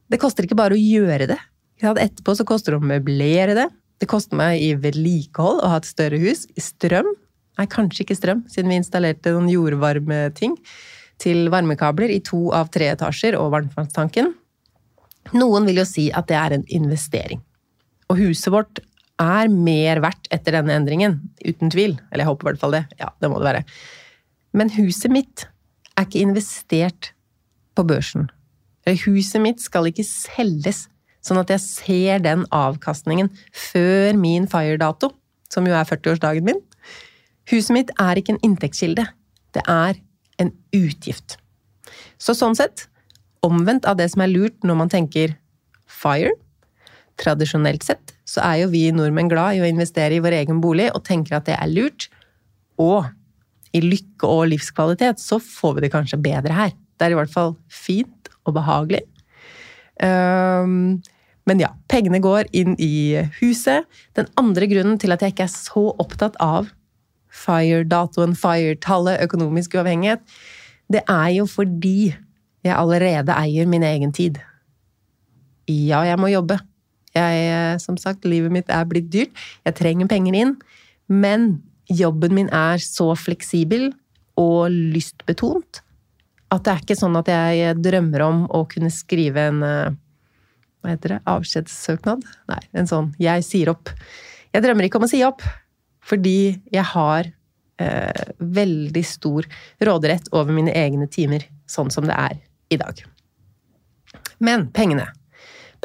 Det 0.10 0.20
koster 0.22 0.48
ikke 0.48 0.58
bare 0.58 0.78
å 0.78 0.82
gjøre 0.82 1.30
det. 1.30 1.40
Etterpå 1.86 2.34
så 2.38 2.46
koster 2.48 2.74
det 2.74 2.82
å 2.82 2.90
møblere 2.90 3.56
det. 3.58 3.68
Det 4.02 4.10
koster 4.10 4.38
meg 4.40 4.60
i 4.64 4.74
vedlikehold 4.80 5.62
å 5.64 5.72
ha 5.72 5.80
et 5.80 5.88
større 5.88 6.20
hus. 6.22 6.46
I 6.58 6.64
strøm. 6.64 7.14
Nei, 7.56 7.68
kanskje 7.72 8.04
ikke 8.04 8.18
strøm, 8.18 8.44
siden 8.52 8.72
vi 8.72 8.80
installerte 8.82 9.34
noen 9.36 9.50
jordvarmeting 9.52 10.58
til 11.22 11.48
varmekabler 11.54 12.12
i 12.12 12.20
to 12.26 12.50
av 12.56 12.72
tre 12.74 12.90
etasjer 12.92 13.38
og 13.40 13.54
varmtvannstanken. 13.54 14.34
Noen 15.36 15.68
vil 15.70 15.80
jo 15.82 15.88
si 15.88 16.10
at 16.14 16.28
det 16.30 16.38
er 16.38 16.58
en 16.58 16.66
investering. 16.76 17.40
Og 18.12 18.20
huset 18.20 18.52
vårt 18.54 18.82
er 19.22 19.50
mer 19.50 20.02
verdt 20.04 20.28
etter 20.36 20.58
denne 20.58 20.76
endringen. 20.76 21.20
Uten 21.46 21.72
tvil. 21.74 21.96
Eller 22.12 22.26
jeg 22.26 22.32
håper 22.34 22.46
i 22.46 22.50
hvert 22.52 22.62
fall 22.62 22.76
det. 22.76 22.84
Ja, 23.00 23.14
det 23.24 23.32
må 23.32 23.40
det 23.40 23.50
være. 23.50 23.64
Men 24.56 24.72
huset 24.76 25.14
mitt 25.14 25.48
er 25.96 26.06
ikke 26.06 26.26
investert 26.26 27.14
på 27.76 27.86
børsen. 27.88 28.28
Huset 28.86 29.42
mitt 29.42 29.64
skal 29.64 29.88
ikke 29.90 30.06
selges 30.06 30.86
sånn 31.26 31.42
at 31.42 31.50
jeg 31.50 31.64
ser 31.64 32.22
den 32.22 32.44
avkastningen 32.54 33.32
før 33.50 34.18
min 34.20 34.46
fire-dato, 34.50 35.10
som 35.50 35.66
jo 35.66 35.74
er 35.74 35.88
40-årsdagen 35.90 36.46
min. 36.46 36.60
Huset 37.52 37.74
mitt 37.76 37.92
er 38.02 38.20
ikke 38.20 38.36
en 38.36 38.44
inntektskilde. 38.46 39.06
Det 39.56 39.64
er 39.70 40.00
en 40.42 40.52
utgift. 40.76 41.38
Så 42.18 42.36
sånn 42.38 42.58
sett, 42.58 42.88
omvendt 43.46 43.86
av 43.86 44.00
det 44.00 44.10
som 44.14 44.24
er 44.26 44.32
lurt 44.32 44.66
når 44.66 44.80
man 44.80 44.92
tenker 44.92 45.36
fire, 45.86 46.34
tradisjonelt 47.22 47.86
sett, 47.86 48.16
så 48.28 48.42
er 48.44 48.64
jo 48.64 48.72
vi 48.74 48.90
nordmenn 48.92 49.30
glad 49.32 49.56
i 49.56 49.62
å 49.64 49.70
investere 49.70 50.18
i 50.18 50.24
vår 50.24 50.40
egen 50.42 50.60
bolig 50.64 50.90
og 50.92 51.06
tenker 51.08 51.38
at 51.38 51.46
det 51.48 51.56
er 51.56 51.72
lurt. 51.72 52.10
Og 52.82 53.06
i 53.76 53.82
lykke 53.84 54.28
og 54.28 54.50
livskvalitet 54.52 55.22
så 55.22 55.40
får 55.40 55.78
vi 55.78 55.86
det 55.86 55.94
kanskje 55.94 56.20
bedre 56.24 56.56
her. 56.56 56.74
Det 56.96 57.08
er 57.08 57.16
i 57.16 57.20
hvert 57.20 57.32
fall 57.32 57.56
fint 57.72 58.32
og 58.46 58.56
behagelig. 58.58 59.04
Um, 60.02 61.00
men 61.48 61.62
ja, 61.62 61.70
pengene 61.92 62.20
går 62.24 62.50
inn 62.58 62.74
i 62.82 63.22
huset. 63.40 63.86
Den 64.18 64.28
andre 64.40 64.68
grunnen 64.72 65.00
til 65.00 65.14
at 65.16 65.24
jeg 65.24 65.36
ikke 65.36 65.48
er 65.48 65.54
så 65.54 65.88
opptatt 66.02 66.40
av 66.44 66.72
FIRE-datoen, 67.36 68.36
FIRE-tallet, 68.38 69.22
økonomisk 69.26 69.76
uavhengighet, 69.78 70.24
det 70.92 71.02
er 71.10 71.30
jo 71.36 71.48
fordi 71.50 72.14
jeg 72.66 72.74
allerede 72.74 73.36
eier 73.36 73.68
min 73.70 73.84
egen 73.86 74.14
tid. 74.16 74.40
Ja, 75.70 76.04
jeg 76.06 76.18
må 76.22 76.30
jobbe. 76.32 76.60
Jeg, 77.16 77.46
eh, 77.50 77.78
som 77.82 77.98
sagt, 77.98 78.26
livet 78.26 78.54
mitt 78.54 78.70
er 78.70 78.86
blitt 78.90 79.12
dyrt. 79.14 79.34
Jeg 79.66 79.78
trenger 79.78 80.10
penger 80.10 80.36
inn. 80.36 80.56
Men 81.08 81.62
jobben 81.90 82.34
min 82.34 82.50
er 82.54 82.82
så 82.82 83.14
fleksibel 83.18 83.92
og 84.42 84.70
lystbetont 84.74 85.82
at 86.54 86.66
det 86.66 86.72
er 86.72 86.84
ikke 86.84 86.98
sånn 86.98 87.18
at 87.20 87.30
jeg 87.30 87.78
drømmer 87.82 88.24
om 88.26 88.42
å 88.54 88.64
kunne 88.70 88.92
skrive 88.94 89.48
en 89.50 89.62
eh, 89.66 89.94
Hva 90.86 90.94
heter 90.94 91.16
det? 91.16 91.20
Avskjedssøknad? 91.26 92.26
Nei, 92.52 92.62
en 92.78 92.86
sånn 92.86 93.08
'jeg 93.18 93.44
sier 93.44 93.72
opp'. 93.74 93.90
Jeg 94.54 94.62
drømmer 94.62 94.86
ikke 94.86 95.00
om 95.02 95.08
å 95.08 95.10
si 95.10 95.24
opp, 95.26 95.42
fordi 96.06 96.56
jeg 96.74 96.86
har 96.94 97.30
eh, 97.82 98.24
veldig 98.40 99.04
stor 99.06 99.48
råderett 99.84 100.30
over 100.34 100.54
mine 100.56 100.74
egne 100.76 101.08
timer, 101.12 101.46
sånn 101.70 101.92
som 101.94 102.08
det 102.08 102.16
er 102.18 102.40
i 102.74 102.80
dag. 102.82 103.02
Men 104.40 104.70
pengene. 104.76 105.08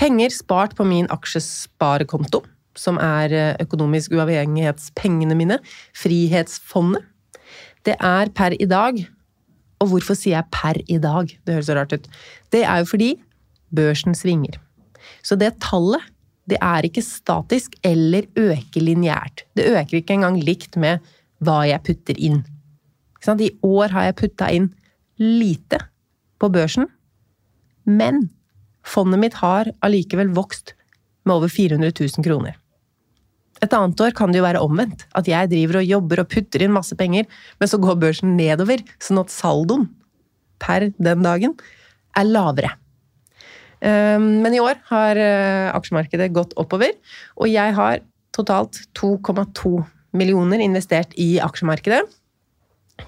Penger 0.01 0.33
spart 0.33 0.77
på 0.79 0.87
min 0.89 1.09
aksjesparekonto, 1.13 2.43
som 2.79 2.99
er 3.03 3.35
eh, 3.35 3.55
økonomisk 3.63 4.15
uavhengighetspengene 4.17 5.37
mine, 5.37 5.61
Frihetsfondet. 5.97 7.07
Det 7.85 7.97
er 7.97 8.29
per 8.37 8.53
i 8.61 8.67
dag 8.69 8.99
Og 9.81 9.89
hvorfor 9.89 10.13
sier 10.13 10.35
jeg 10.35 10.53
per 10.53 10.77
i 10.93 10.99
dag? 11.01 11.31
Det 11.47 11.55
høres 11.55 11.71
så 11.71 11.75
rart 11.79 11.95
ut. 11.97 12.09
Det 12.53 12.61
er 12.69 12.83
jo 12.83 12.89
fordi 12.91 13.07
børsen 13.73 14.13
svinger. 14.13 14.59
Så 15.25 15.39
det 15.41 15.55
tallet, 15.65 16.05
det 16.49 16.59
er 16.63 16.87
ikke 16.87 17.05
statisk 17.05 17.77
eller 17.87 18.27
øker 18.39 18.83
lineært. 18.83 19.45
Det 19.55 19.69
øker 19.69 20.01
ikke 20.01 20.17
engang 20.17 20.41
likt 20.41 20.77
med 20.81 21.05
hva 21.45 21.63
jeg 21.69 21.85
putter 21.87 22.19
inn. 22.19 22.43
I 23.21 23.51
år 23.67 23.93
har 23.93 24.09
jeg 24.09 24.17
putta 24.17 24.49
inn 24.51 24.71
lite 25.21 25.79
på 26.41 26.49
børsen, 26.49 26.89
men 27.85 28.31
Fondet 28.87 29.21
mitt 29.21 29.37
har 29.41 29.69
allikevel 29.85 30.33
vokst 30.35 30.75
med 31.29 31.37
over 31.37 31.53
400 31.53 31.93
000 31.93 32.25
kroner. 32.25 32.57
Et 33.61 33.73
annet 33.77 34.01
år 34.01 34.15
kan 34.17 34.33
det 34.33 34.41
jo 34.41 34.47
være 34.47 34.63
omvendt. 34.65 35.05
At 35.13 35.29
jeg 35.29 35.51
driver 35.53 35.81
og 35.81 35.89
jobber 35.89 36.23
og 36.23 36.31
putter 36.33 36.65
inn 36.65 36.73
masse 36.73 36.97
penger, 36.97 37.27
men 37.61 37.69
så 37.69 37.81
går 37.81 38.01
børsen 38.01 38.37
nedover, 38.39 38.81
sånn 39.03 39.21
at 39.21 39.33
saldoen 39.35 39.91
per 40.61 40.89
den 40.97 41.27
dagen 41.27 41.59
er 42.17 42.29
lavere. 42.29 42.73
Um, 43.81 44.43
Men 44.45 44.55
i 44.55 44.61
år 44.61 44.77
har 44.91 45.17
eh, 45.17 45.71
aksjemarkedet 45.73 46.33
gått 46.37 46.53
oppover, 46.61 46.93
og 47.41 47.49
jeg 47.49 47.75
har 47.77 48.03
totalt 48.37 48.77
2,2 48.99 49.81
millioner 50.13 50.61
investert 50.61 51.15
i 51.17 51.39
aksjemarkedet. 51.41 52.03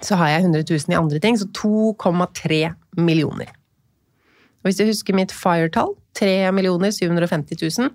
Så 0.01 0.17
har 0.17 0.33
jeg 0.33 0.47
100 0.47 0.65
000 0.65 0.95
i 0.95 0.99
andre 0.99 1.21
ting, 1.21 1.37
så 1.37 1.49
2,3 1.53 2.73
millioner. 2.97 3.53
Og 4.63 4.71
hvis 4.71 4.79
du 4.79 4.87
husker 4.87 5.17
mitt 5.17 5.35
FIRE-tall, 5.35 5.93
3 6.17 6.49
750 6.53 7.61
000, 7.61 7.93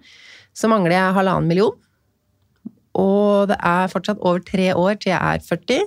så 0.53 0.69
mangler 0.69 0.97
jeg 0.97 1.15
halvannen 1.17 1.47
million. 1.47 1.75
Og 2.97 3.47
det 3.49 3.57
er 3.61 3.91
fortsatt 3.91 4.21
over 4.25 4.41
tre 4.41 4.73
år 4.75 4.97
til 4.97 5.13
jeg 5.13 5.21
er 5.21 5.39
40. 5.45 5.85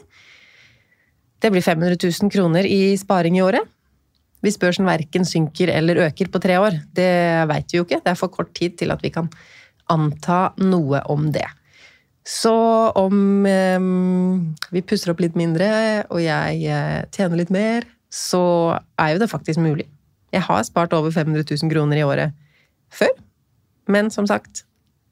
Det 1.42 1.50
blir 1.50 1.64
500 1.64 1.98
000 1.98 2.30
kroner 2.30 2.66
i 2.66 2.96
sparing 2.96 3.38
i 3.38 3.42
året. 3.42 3.66
Hvis 4.40 4.58
børsen 4.60 4.88
verken 4.88 5.26
synker 5.28 5.72
eller 5.74 6.06
øker 6.06 6.30
på 6.32 6.40
tre 6.40 6.56
år. 6.60 6.78
Det 6.96 7.10
veit 7.50 7.72
vi 7.72 7.80
jo 7.80 7.84
ikke. 7.84 8.00
Det 8.00 8.12
er 8.12 8.18
for 8.18 8.32
kort 8.32 8.54
tid 8.56 8.78
til 8.80 8.92
at 8.94 9.02
vi 9.04 9.12
kan 9.12 9.28
anta 9.90 10.50
noe 10.62 11.02
om 11.12 11.28
det. 11.34 11.46
Så 12.26 12.52
om 13.00 13.46
eh, 13.48 13.80
vi 14.70 14.82
pusser 14.86 15.12
opp 15.12 15.22
litt 15.24 15.38
mindre, 15.38 15.70
og 16.12 16.20
jeg 16.22 16.60
eh, 16.68 17.00
tjener 17.14 17.40
litt 17.40 17.52
mer, 17.54 17.86
så 18.10 18.42
er 19.00 19.14
jo 19.14 19.22
det 19.22 19.30
faktisk 19.30 19.62
mulig. 19.62 19.88
Jeg 20.34 20.44
har 20.46 20.62
spart 20.66 20.94
over 20.94 21.10
500 21.10 21.42
000 21.48 21.72
kroner 21.72 21.98
i 21.98 22.04
året 22.06 22.36
før. 22.92 23.10
Men 23.90 24.12
som 24.14 24.28
sagt, 24.30 24.64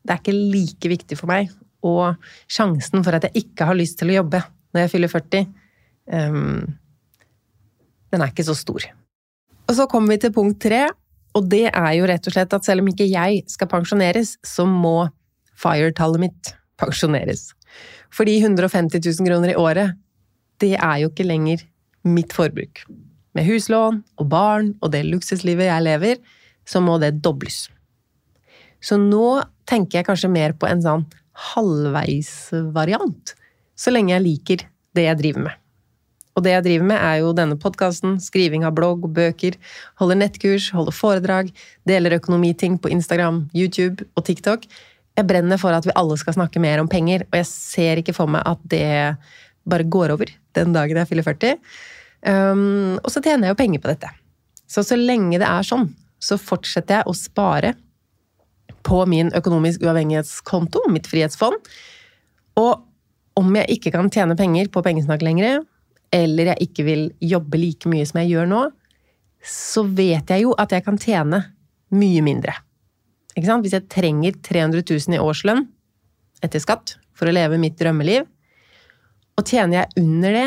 det 0.07 0.15
er 0.15 0.23
ikke 0.23 0.37
like 0.37 0.93
viktig 0.93 1.19
for 1.19 1.31
meg. 1.31 1.51
Og 1.87 2.19
sjansen 2.51 3.03
for 3.07 3.17
at 3.17 3.27
jeg 3.29 3.47
ikke 3.47 3.67
har 3.69 3.79
lyst 3.79 3.99
til 4.01 4.13
å 4.13 4.21
jobbe 4.21 4.43
når 4.75 4.85
jeg 4.85 4.93
fyller 4.93 5.11
40, 5.11 5.49
eh, 6.13 6.39
den 8.09 8.25
er 8.25 8.31
ikke 8.31 8.47
så 8.47 8.57
stor. 8.57 8.85
Og 9.69 9.77
så 9.77 9.85
kommer 9.91 10.15
vi 10.15 10.23
til 10.23 10.33
punkt 10.33 10.61
tre, 10.65 10.87
og 11.37 11.49
det 11.53 11.67
er 11.69 11.91
jo 11.99 12.07
rett 12.09 12.27
og 12.27 12.35
slett 12.35 12.55
at 12.57 12.67
selv 12.67 12.83
om 12.83 12.89
ikke 12.91 13.07
jeg 13.09 13.43
skal 13.53 13.69
pensjoneres, 13.71 14.37
så 14.47 14.65
må 14.69 15.11
FIRE-tallet 15.59 16.23
mitt 16.23 16.53
pensjoneres. 16.81 17.51
Fordi 18.15 18.39
150 18.41 19.03
000 19.05 19.29
kroner 19.29 19.53
i 19.53 19.59
året, 19.61 19.99
det 20.63 20.75
er 20.79 21.03
jo 21.03 21.13
ikke 21.13 21.27
lenger 21.29 21.63
mitt 22.09 22.33
forbruk. 22.35 22.83
Med 23.37 23.47
huslån 23.47 24.01
og 24.19 24.31
barn 24.33 24.73
og 24.81 24.93
det 24.95 25.05
luksuslivet 25.07 25.69
jeg 25.69 25.85
lever, 25.85 26.17
så 26.67 26.81
må 26.85 26.97
det 27.03 27.19
dobles. 27.23 27.67
Så 28.81 28.97
nå 29.01 29.43
tenker 29.69 30.01
jeg 30.01 30.09
kanskje 30.09 30.33
mer 30.33 30.55
på 30.57 30.69
en 30.71 30.83
sånn 30.83 31.07
halvveisvariant, 31.53 33.35
så 33.79 33.93
lenge 33.93 34.17
jeg 34.17 34.25
liker 34.25 34.69
det 34.97 35.07
jeg 35.07 35.21
driver 35.21 35.51
med. 35.51 35.68
Og 36.39 36.45
det 36.47 36.53
jeg 36.53 36.67
driver 36.69 36.87
med, 36.93 37.01
er 37.03 37.17
jo 37.19 37.33
denne 37.35 37.59
podkasten, 37.59 38.21
skriving 38.23 38.63
av 38.67 38.77
blogg 38.79 39.03
og 39.09 39.11
bøker, 39.17 39.57
holder 39.99 40.21
nettkurs, 40.21 40.69
holder 40.71 40.95
foredrag, 40.95 41.51
deler 41.89 42.15
økonomiting 42.15 42.77
på 42.79 42.93
Instagram, 42.95 43.49
YouTube 43.59 44.07
og 44.15 44.29
TikTok. 44.29 44.69
Jeg 45.19 45.27
brenner 45.27 45.59
for 45.59 45.75
at 45.75 45.87
vi 45.89 45.97
alle 45.99 46.15
skal 46.21 46.37
snakke 46.37 46.63
mer 46.63 46.79
om 46.79 46.91
penger, 46.91 47.25
og 47.27 47.41
jeg 47.41 47.49
ser 47.51 47.99
ikke 47.99 48.15
for 48.15 48.31
meg 48.31 48.47
at 48.47 48.63
det 48.71 48.87
bare 49.69 49.87
går 49.91 50.15
over 50.15 50.31
den 50.55 50.77
dagen 50.77 51.01
jeg 51.01 51.11
fyller 51.11 51.27
40. 51.27 51.59
Um, 52.23 52.99
og 53.03 53.11
så 53.11 53.23
tjener 53.23 53.49
jeg 53.49 53.57
jo 53.57 53.59
penger 53.59 53.83
på 53.83 53.91
dette. 53.91 54.13
Så 54.71 54.85
så 54.87 54.99
lenge 54.99 55.41
det 55.41 55.49
er 55.49 55.67
sånn, 55.67 55.89
så 56.23 56.39
fortsetter 56.39 57.01
jeg 57.01 57.11
å 57.11 57.17
spare 57.19 57.75
på 58.87 59.01
min 59.11 59.33
økonomisk 59.35 59.83
uavhengighetskonto, 59.83 60.85
mitt 60.93 61.11
frihetsfond. 61.11 61.59
Og 62.63 62.87
om 63.39 63.59
jeg 63.59 63.79
ikke 63.79 63.93
kan 63.95 64.11
tjene 64.13 64.39
penger 64.39 64.71
på 64.71 64.83
pengesnakk 64.87 65.27
lenger, 65.27 65.65
eller 66.15 66.53
jeg 66.53 66.69
ikke 66.69 66.87
vil 66.87 67.05
jobbe 67.21 67.61
like 67.61 67.91
mye 67.91 68.07
som 68.09 68.21
jeg 68.23 68.33
gjør 68.33 68.49
nå, 68.51 68.63
så 69.45 69.85
vet 69.85 70.31
jeg 70.33 70.45
jo 70.45 70.55
at 70.59 70.73
jeg 70.75 70.85
kan 70.87 70.99
tjene 71.01 71.43
mye 71.95 72.23
mindre. 72.25 72.55
Hvis 73.39 73.77
jeg 73.77 73.87
trenger 73.93 74.35
300 74.43 74.83
000 74.83 75.15
i 75.15 75.23
årslønn 75.23 75.67
etter 76.43 76.63
skatt 76.63 76.97
for 77.17 77.31
å 77.31 77.35
leve 77.35 77.61
mitt 77.61 77.79
drømmeliv, 77.79 78.27
og 79.39 79.47
tjener 79.47 79.83
jeg 79.85 80.03
under 80.03 80.35
det, 80.35 80.47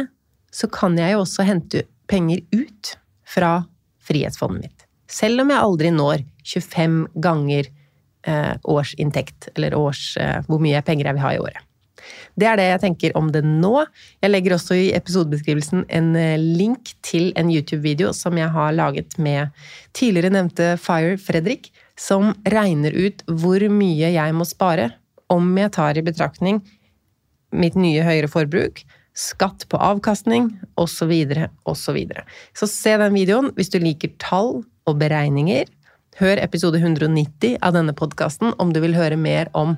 så 0.52 0.68
kan 0.72 0.98
jeg 1.00 1.14
jo 1.14 1.22
også 1.24 1.46
hente 1.48 1.86
penger 2.12 2.42
ut 2.52 2.96
fra 3.24 3.62
frihetsfondet 4.04 4.66
mitt. 4.66 4.88
Selv 5.12 5.44
om 5.44 5.52
jeg 5.52 5.64
aldri 5.64 5.92
når 5.96 6.26
25 6.48 6.98
ganger 7.24 7.70
eh, 8.28 8.54
årsinntekt, 8.68 9.52
eller 9.56 9.76
års, 9.80 10.18
eh, 10.20 10.42
hvor 10.48 10.60
mye 10.64 10.82
penger 10.84 11.08
jeg 11.08 11.18
vil 11.18 11.24
ha 11.24 11.34
i 11.36 11.40
året. 11.44 11.68
Det 12.40 12.48
er 12.50 12.60
det 12.60 12.68
jeg 12.70 12.82
tenker 12.86 13.16
om 13.20 13.30
det 13.34 13.44
nå. 13.46 13.86
Jeg 14.24 14.34
legger 14.34 14.56
også 14.58 14.78
i 14.80 14.90
episodebeskrivelsen 14.98 15.86
en 15.90 16.12
eh, 16.20 16.36
link 16.40 16.94
til 17.06 17.32
en 17.40 17.52
YouTube-video 17.54 18.12
som 18.18 18.40
jeg 18.40 18.52
har 18.54 18.76
laget 18.78 19.18
med 19.22 19.52
tidligere 19.98 20.34
nevnte 20.34 20.74
Fire 20.82 21.18
Fredrik, 21.22 21.72
som 22.00 22.34
regner 22.50 22.96
ut 22.96 23.26
hvor 23.28 23.64
mye 23.72 24.14
jeg 24.16 24.38
må 24.38 24.48
spare 24.48 24.92
om 25.32 25.52
jeg 25.58 25.72
tar 25.78 26.00
i 26.00 26.06
betraktning 26.06 26.60
mitt 27.52 27.76
nye 27.80 28.04
høyere 28.06 28.30
forbruk, 28.32 28.82
skatt 29.18 29.66
på 29.72 29.80
avkastning, 29.82 30.50
osv., 30.80 31.12
osv. 31.68 32.00
Så, 32.00 32.24
så 32.64 32.70
se 32.72 32.96
den 33.02 33.16
videoen 33.16 33.52
hvis 33.58 33.72
du 33.74 33.80
liker 33.82 34.14
tall 34.24 34.62
og 34.88 35.00
beregninger. 35.02 35.68
Hør 36.22 36.42
episode 36.44 36.80
190 36.80 37.58
av 37.64 37.76
denne 37.76 37.96
podkasten 37.98 38.56
om 38.62 38.72
du 38.74 38.82
vil 38.84 38.96
høre 38.98 39.20
mer 39.20 39.52
om 39.58 39.78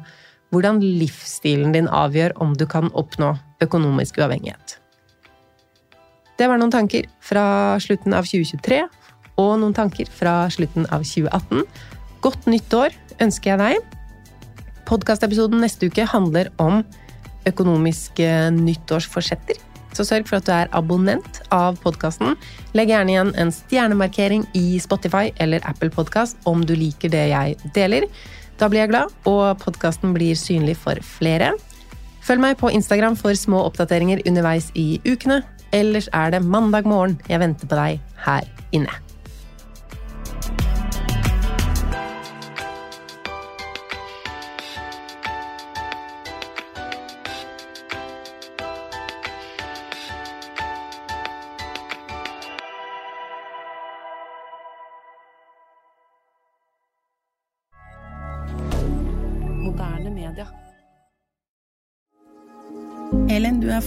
hvordan 0.54 0.80
livsstilen 0.84 1.74
din 1.74 1.90
avgjør 1.90 2.36
om 2.44 2.54
du 2.58 2.68
kan 2.70 2.92
oppnå 2.94 3.34
økonomisk 3.64 4.20
uavhengighet. 4.22 4.78
Det 6.38 6.50
var 6.50 6.60
noen 6.62 6.74
tanker 6.74 7.08
fra 7.22 7.46
slutten 7.82 8.14
av 8.18 8.28
2023 8.30 8.84
og 9.42 9.52
noen 9.62 9.74
tanker 9.74 10.10
fra 10.14 10.44
slutten 10.54 10.86
av 10.94 11.06
2018. 11.06 11.66
Godt 12.26 12.50
nytt 12.50 12.74
år 12.78 12.96
ønsker 13.24 13.54
jeg 13.54 13.62
deg. 13.62 14.00
Podkastepisoden 14.90 15.62
neste 15.64 15.90
uke 15.90 16.06
handler 16.10 16.50
om 16.62 16.82
økonomiske 17.50 18.30
nyttårsforsetter. 18.56 19.60
Så 19.94 20.06
sørg 20.08 20.26
for 20.30 20.40
at 20.40 20.48
du 20.48 20.54
er 20.56 20.72
abonnent 20.74 21.42
av 21.54 21.78
podkasten. 21.84 22.34
Legg 22.74 22.90
gjerne 22.90 23.14
igjen 23.14 23.34
en 23.38 23.52
stjernemarkering 23.54 24.46
i 24.58 24.80
Spotify 24.82 25.30
eller 25.44 25.66
Apple 25.70 25.92
Podkast 25.94 26.40
om 26.50 26.64
du 26.66 26.74
liker 26.78 27.14
det 27.14 27.28
jeg 27.30 27.74
deler. 27.78 28.08
Da 28.60 28.70
blir 28.70 28.84
jeg 28.84 28.94
glad, 28.94 29.14
og 29.30 29.60
podkasten 29.64 30.14
blir 30.16 30.38
synlig 30.40 30.78
for 30.80 31.00
flere. 31.06 31.54
Følg 32.24 32.44
meg 32.44 32.60
på 32.60 32.72
Instagram 32.72 33.18
for 33.20 33.36
små 33.36 33.66
oppdateringer 33.68 34.24
underveis 34.30 34.70
i 34.80 35.02
ukene. 35.08 35.42
Ellers 35.74 36.08
er 36.14 36.32
det 36.32 36.44
mandag 36.46 36.88
morgen 36.88 37.18
jeg 37.30 37.42
venter 37.42 37.68
på 37.68 37.80
deg 37.80 38.16
her 38.28 38.48
inne. 38.72 39.13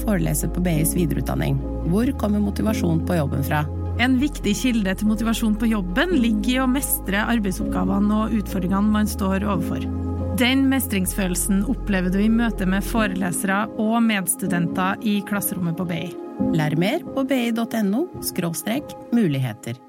Foreleser 0.07 0.53
på 0.55 0.62
BIs 0.64 0.95
videreutdanning. 0.97 1.59
Hvor 1.90 2.11
kommer 2.21 2.42
motivasjon 2.42 3.05
på 3.07 3.19
jobben 3.19 3.45
fra? 3.47 3.64
En 4.03 4.19
viktig 4.21 4.53
kilde 4.59 4.92
til 4.99 5.09
motivasjon 5.09 5.57
på 5.57 5.71
jobben 5.71 6.16
ligger 6.21 6.51
i 6.53 6.59
å 6.61 6.69
mestre 6.69 7.23
arbeidsoppgavene 7.33 8.19
og 8.25 8.35
utfordringene 8.40 8.92
man 8.99 9.09
står 9.09 9.47
overfor. 9.47 9.87
Den 10.37 10.66
mestringsfølelsen 10.69 11.62
opplever 11.73 12.12
du 12.12 12.21
i 12.21 12.29
møte 12.29 12.69
med 12.69 12.85
forelesere 12.85 13.62
og 13.81 13.97
medstudenter 14.05 15.01
i 15.01 15.23
klasserommet 15.25 15.79
på 15.81 15.88
BI. 15.88 16.05
Lær 16.53 16.77
mer 16.77 17.01
på 17.14 17.25
bi.no 17.25 18.05
muligheter. 19.16 19.86